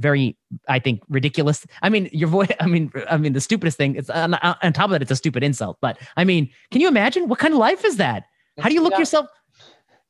[0.00, 0.36] very,
[0.68, 1.64] I think, ridiculous.
[1.80, 2.50] I mean, your voice.
[2.60, 3.94] I mean, I mean, the stupidest thing.
[3.94, 5.78] It's on, on top of that, it's a stupid insult.
[5.80, 8.24] But I mean, can you imagine what kind of life is that?
[8.58, 8.98] How do you look Yeah.
[8.98, 9.28] yourself?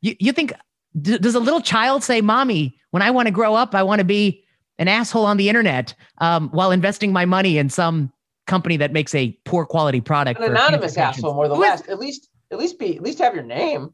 [0.01, 0.55] You, you think
[1.03, 4.05] does a little child say, "Mommy, when I want to grow up, I want to
[4.05, 4.43] be
[4.78, 8.11] an asshole on the internet um, while investing my money in some
[8.47, 11.86] company that makes a poor quality product?" An anonymous asshole, more than less.
[11.86, 13.92] At least, at least be, at least have your name.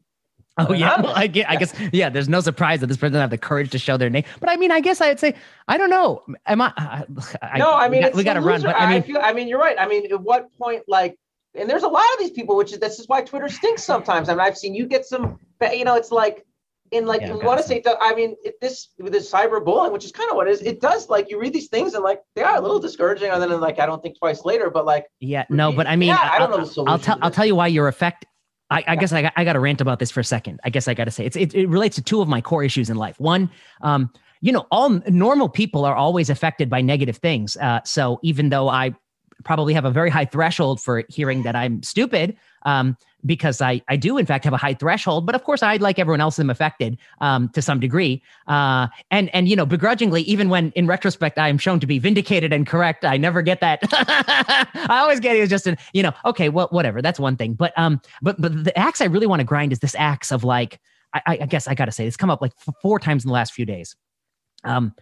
[0.57, 2.09] Oh yeah, well, I, get, I guess yeah.
[2.09, 4.23] There's no surprise that this person doesn't have the courage to show their name.
[4.39, 5.35] But I mean, I guess I'd say
[5.67, 6.23] I don't know.
[6.45, 6.73] Am I?
[7.41, 8.61] I no, I mean we got to run.
[8.61, 9.75] But I mean, I, feel, I mean, you're right.
[9.77, 11.17] I mean, at what point, like,
[11.53, 14.29] and there's a lot of these people, which is this is why Twitter stinks sometimes.
[14.29, 15.39] I mean, I've seen you get some,
[15.73, 16.45] you know, it's like
[16.91, 20.05] in like yeah, you want to say i mean it, this with this cyberbullying which
[20.05, 22.21] is kind of what it is it does like you read these things and like
[22.35, 25.07] they are a little discouraging and then like i don't think twice later but like
[25.19, 27.55] yeah no but i mean yeah, I, I, don't know i'll tell i'll tell you
[27.55, 28.29] why you're affected
[28.69, 30.59] I, I, guess I I got to rant about this for a second.
[30.63, 32.63] I guess I got to say it's, it, it relates to two of my core
[32.63, 33.19] issues in life.
[33.19, 33.49] One,
[33.81, 34.11] um,
[34.41, 37.57] you know, all normal people are always affected by negative things.
[37.57, 38.93] Uh, so even though I
[39.43, 43.95] probably have a very high threshold for hearing that I'm stupid, um, because I, I
[43.95, 46.49] do in fact have a high threshold, but of course I like everyone else am
[46.49, 48.21] affected um, to some degree.
[48.47, 51.99] Uh, and and you know begrudgingly, even when in retrospect I am shown to be
[51.99, 53.79] vindicated and correct, I never get that.
[53.91, 57.53] I always get it was just an you know okay well whatever that's one thing,
[57.53, 60.43] but um but but the axe I really want to grind is this axe of
[60.43, 60.79] like
[61.13, 63.33] I, I guess I got to say it's come up like four times in the
[63.33, 63.95] last few days.
[64.63, 64.93] Um,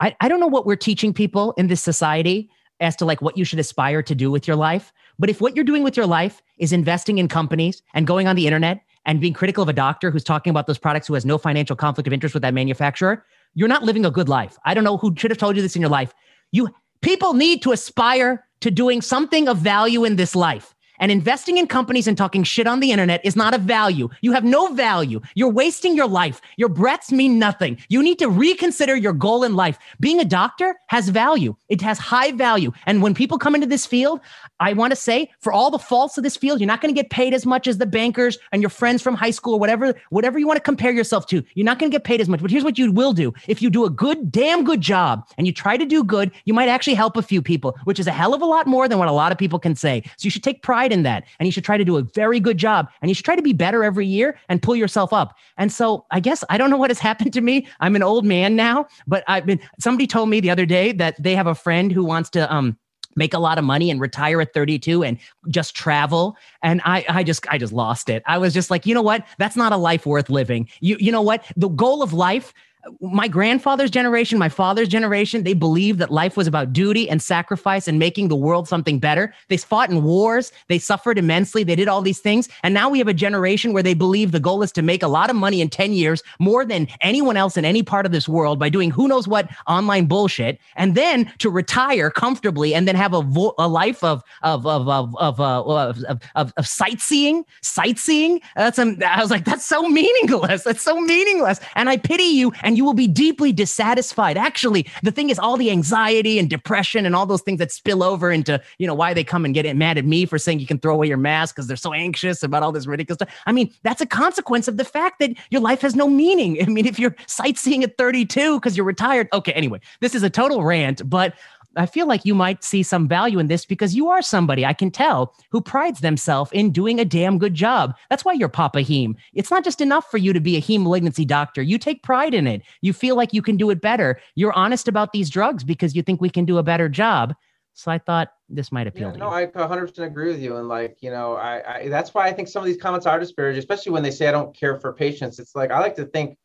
[0.00, 2.50] I I don't know what we're teaching people in this society
[2.80, 4.92] as to like what you should aspire to do with your life.
[5.20, 8.36] But if what you're doing with your life is investing in companies and going on
[8.36, 11.26] the internet and being critical of a doctor who's talking about those products who has
[11.26, 13.22] no financial conflict of interest with that manufacturer,
[13.54, 14.56] you're not living a good life.
[14.64, 16.14] I don't know who should have told you this in your life.
[16.52, 16.70] You
[17.02, 20.74] people need to aspire to doing something of value in this life.
[21.00, 24.08] And investing in companies and talking shit on the internet is not a value.
[24.20, 25.20] You have no value.
[25.34, 26.40] You're wasting your life.
[26.56, 27.78] Your breaths mean nothing.
[27.88, 29.78] You need to reconsider your goal in life.
[29.98, 32.72] Being a doctor has value, it has high value.
[32.86, 34.20] And when people come into this field,
[34.60, 37.00] I want to say for all the faults of this field, you're not going to
[37.00, 39.94] get paid as much as the bankers and your friends from high school or whatever,
[40.10, 41.42] whatever you want to compare yourself to.
[41.54, 42.42] You're not going to get paid as much.
[42.42, 43.32] But here's what you will do.
[43.48, 46.52] If you do a good, damn good job and you try to do good, you
[46.52, 48.98] might actually help a few people, which is a hell of a lot more than
[48.98, 50.02] what a lot of people can say.
[50.18, 51.24] So you should take pride in that.
[51.38, 52.88] And you should try to do a very good job.
[53.00, 55.36] And you should try to be better every year and pull yourself up.
[55.56, 57.66] And so I guess I don't know what has happened to me.
[57.80, 61.20] I'm an old man now, but I've been, somebody told me the other day that
[61.22, 62.76] they have a friend who wants to, um,
[63.16, 65.18] make a lot of money and retire at 32 and
[65.48, 68.94] just travel and i i just i just lost it i was just like you
[68.94, 72.12] know what that's not a life worth living you you know what the goal of
[72.12, 72.54] life
[73.00, 77.86] my grandfather's generation, my father's generation, they believed that life was about duty and sacrifice
[77.86, 79.34] and making the world something better.
[79.48, 82.48] They fought in wars, they suffered immensely, they did all these things.
[82.62, 85.08] And now we have a generation where they believe the goal is to make a
[85.08, 88.28] lot of money in 10 years, more than anyone else in any part of this
[88.28, 92.96] world by doing who knows what online bullshit, and then to retire comfortably and then
[92.96, 96.04] have a, vo- a life of of of of of, uh, of,
[96.34, 98.40] of, of, sightseeing, sightseeing.
[98.56, 100.64] That's um, I was like, that's so meaningless.
[100.64, 101.60] That's so meaningless.
[101.74, 104.36] And I pity you and you will be deeply dissatisfied.
[104.36, 108.02] Actually, the thing is, all the anxiety and depression and all those things that spill
[108.02, 110.66] over into, you know, why they come and get mad at me for saying you
[110.66, 113.34] can throw away your mask because they're so anxious about all this ridiculous stuff.
[113.46, 116.62] I mean, that's a consequence of the fact that your life has no meaning.
[116.62, 120.30] I mean, if you're sightseeing at 32 because you're retired, okay, anyway, this is a
[120.30, 121.34] total rant, but
[121.76, 124.72] I feel like you might see some value in this because you are somebody I
[124.72, 127.94] can tell who prides themselves in doing a damn good job.
[128.08, 129.14] That's why you're Papa Heme.
[129.34, 131.62] It's not just enough for you to be a heme malignancy doctor.
[131.62, 132.62] You take pride in it.
[132.80, 134.20] You feel like you can do it better.
[134.34, 137.34] You're honest about these drugs because you think we can do a better job.
[137.74, 139.50] So I thought this might appeal yeah, to no, you.
[139.54, 140.56] No, I 100% agree with you.
[140.56, 143.18] And like, you know, I, I that's why I think some of these comments are
[143.18, 145.38] disparaging, especially when they say I don't care for patients.
[145.38, 146.36] It's like I like to think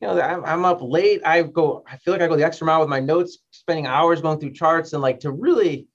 [0.00, 1.22] you know, I'm, I'm up late.
[1.24, 4.20] I go, I feel like I go the extra mile with my notes, spending hours
[4.20, 5.88] going through charts and like to really,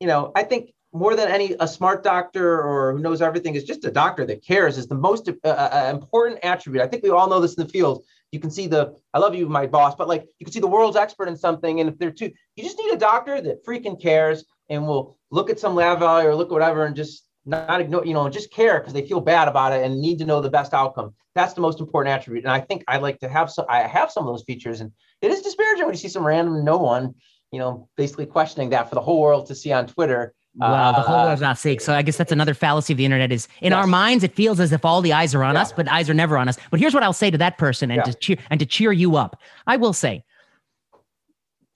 [0.00, 3.64] you know, I think more than any, a smart doctor or who knows everything is
[3.64, 6.82] just a doctor that cares is the most uh, uh, uh, important attribute.
[6.82, 8.04] I think we all know this in the field.
[8.30, 10.66] You can see the, I love you, my boss, but like you can see the
[10.66, 11.80] world's expert in something.
[11.80, 15.50] And if they're too, you just need a doctor that freaking cares and will look
[15.50, 18.52] at some lab value or look at whatever and just not ignore, you know, just
[18.52, 21.14] care because they feel bad about it and need to know the best outcome.
[21.34, 22.44] That's the most important attribute.
[22.44, 24.80] And I think I like to have some, I have some of those features.
[24.80, 27.14] And it is disparaging when you see some random no one,
[27.50, 30.34] you know, basically questioning that for the whole world to see on Twitter.
[30.54, 31.80] Well, the whole uh, world's not sick.
[31.80, 33.78] So I guess that's another fallacy of the internet is in yes.
[33.78, 35.62] our minds, it feels as if all the eyes are on yeah.
[35.62, 36.58] us, but eyes are never on us.
[36.70, 38.12] But here's what I'll say to that person and yeah.
[38.12, 39.40] to cheer and to cheer you up.
[39.66, 40.24] I will say,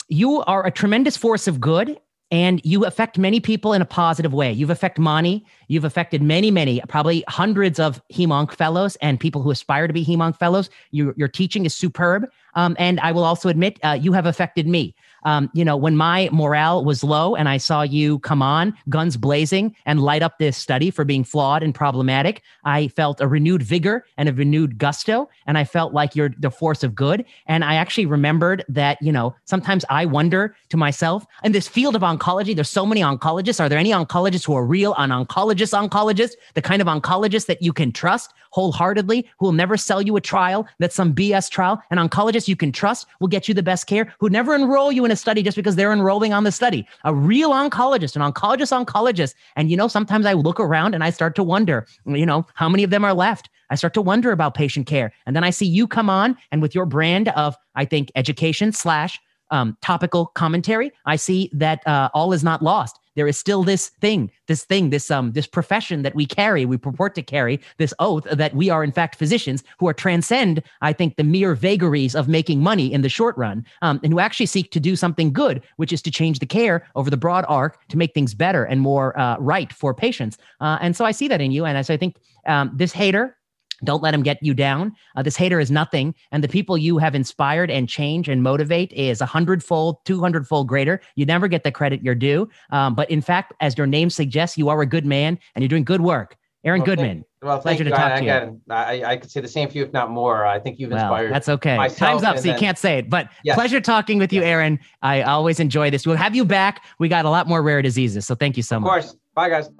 [0.09, 1.98] you are a tremendous force of good
[2.31, 4.53] and you affect many people in a positive way.
[4.53, 5.44] You've affected Mani.
[5.69, 10.05] You've affected many, many, probably hundreds of HemOnc fellows and people who aspire to be
[10.05, 10.69] HemOnc fellows.
[10.90, 12.28] You, your teaching is superb.
[12.55, 14.94] Um, and I will also admit, uh, you have affected me.
[15.27, 19.16] Um, you know, when my morale was low and I saw you come on, guns
[19.16, 23.62] blazing, and light up this study for being flawed and problematic, I felt a renewed
[23.62, 25.28] vigor and a renewed gusto.
[25.44, 27.24] And I felt like you're the force of good.
[27.47, 31.97] And I actually remembered that, you know, sometimes I wonder to myself, in this field
[31.97, 33.59] of oncology, there's so many oncologists.
[33.59, 37.61] Are there any oncologists who are real, an oncologist oncologist, the kind of oncologist that
[37.61, 41.82] you can trust wholeheartedly, who will never sell you a trial that's some BS trial?
[41.90, 45.05] An oncologist you can trust will get you the best care, who never enroll you
[45.05, 46.86] in a study just because they're enrolling on the study.
[47.05, 49.34] A real oncologist, an oncologist oncologist.
[49.56, 52.68] And, you know, sometimes I look around and I start to wonder, you know, how
[52.68, 53.51] many of them are left?
[53.70, 55.12] I start to wonder about patient care.
[55.26, 58.72] And then I see you come on and with your brand of, I think, education
[58.72, 59.18] slash
[59.51, 62.98] um, topical commentary, I see that uh, all is not lost.
[63.16, 66.76] There is still this thing, this thing, this um, this profession that we carry, we
[66.76, 70.93] purport to carry, this oath that we are in fact physicians who are transcend, I
[70.93, 74.47] think, the mere vagaries of making money in the short run, um, and who actually
[74.47, 77.78] seek to do something good, which is to change the care over the broad arc
[77.88, 80.38] to make things better and more uh, right for patients.
[80.60, 82.16] Uh, and so I see that in you, and so I think
[82.47, 83.36] um, this hater
[83.85, 84.93] don't let him get you down.
[85.15, 86.15] Uh, this hater is nothing.
[86.32, 90.69] And the people you have inspired and change and motivate is a hundredfold, 200 fold
[90.69, 91.01] greater.
[91.15, 92.48] You never get the credit you're due.
[92.70, 95.69] Um, but in fact, as your name suggests, you are a good man and you're
[95.69, 96.36] doing good work.
[96.65, 97.19] Aaron well, Goodman.
[97.19, 98.31] Thank, well, pleasure to talk I, to you.
[98.31, 100.44] Again, I, I could say the same for you, if not more.
[100.44, 101.24] I think you've inspired.
[101.27, 101.77] Well, that's okay.
[101.77, 103.09] Time's up, so then, you can't say it.
[103.09, 103.55] But yes.
[103.55, 104.81] pleasure talking with you, Aaron.
[105.01, 106.07] I always enjoy this.
[106.07, 106.85] We'll have you back.
[106.98, 108.27] We got a lot more rare diseases.
[108.27, 109.05] So thank you so of much.
[109.05, 109.16] Of course.
[109.35, 109.70] Bye, guys.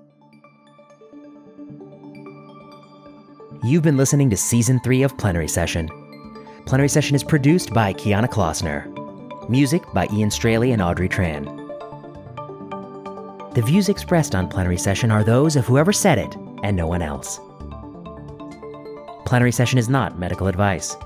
[3.63, 5.89] You've been listening to Season 3 of Plenary Session.
[6.67, 8.87] Plenary Session is produced by Kiana Klossner.
[9.49, 11.45] Music by Ian Straley and Audrey Tran.
[13.55, 17.01] The views expressed on Plenary Session are those of whoever said it and no one
[17.01, 17.41] else.
[19.25, 20.97] Plenary Session is not medical advice.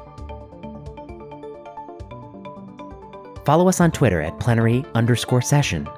[3.44, 5.88] Follow us on Twitter at plenary underscore session.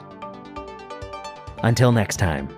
[1.63, 2.49] Until next time.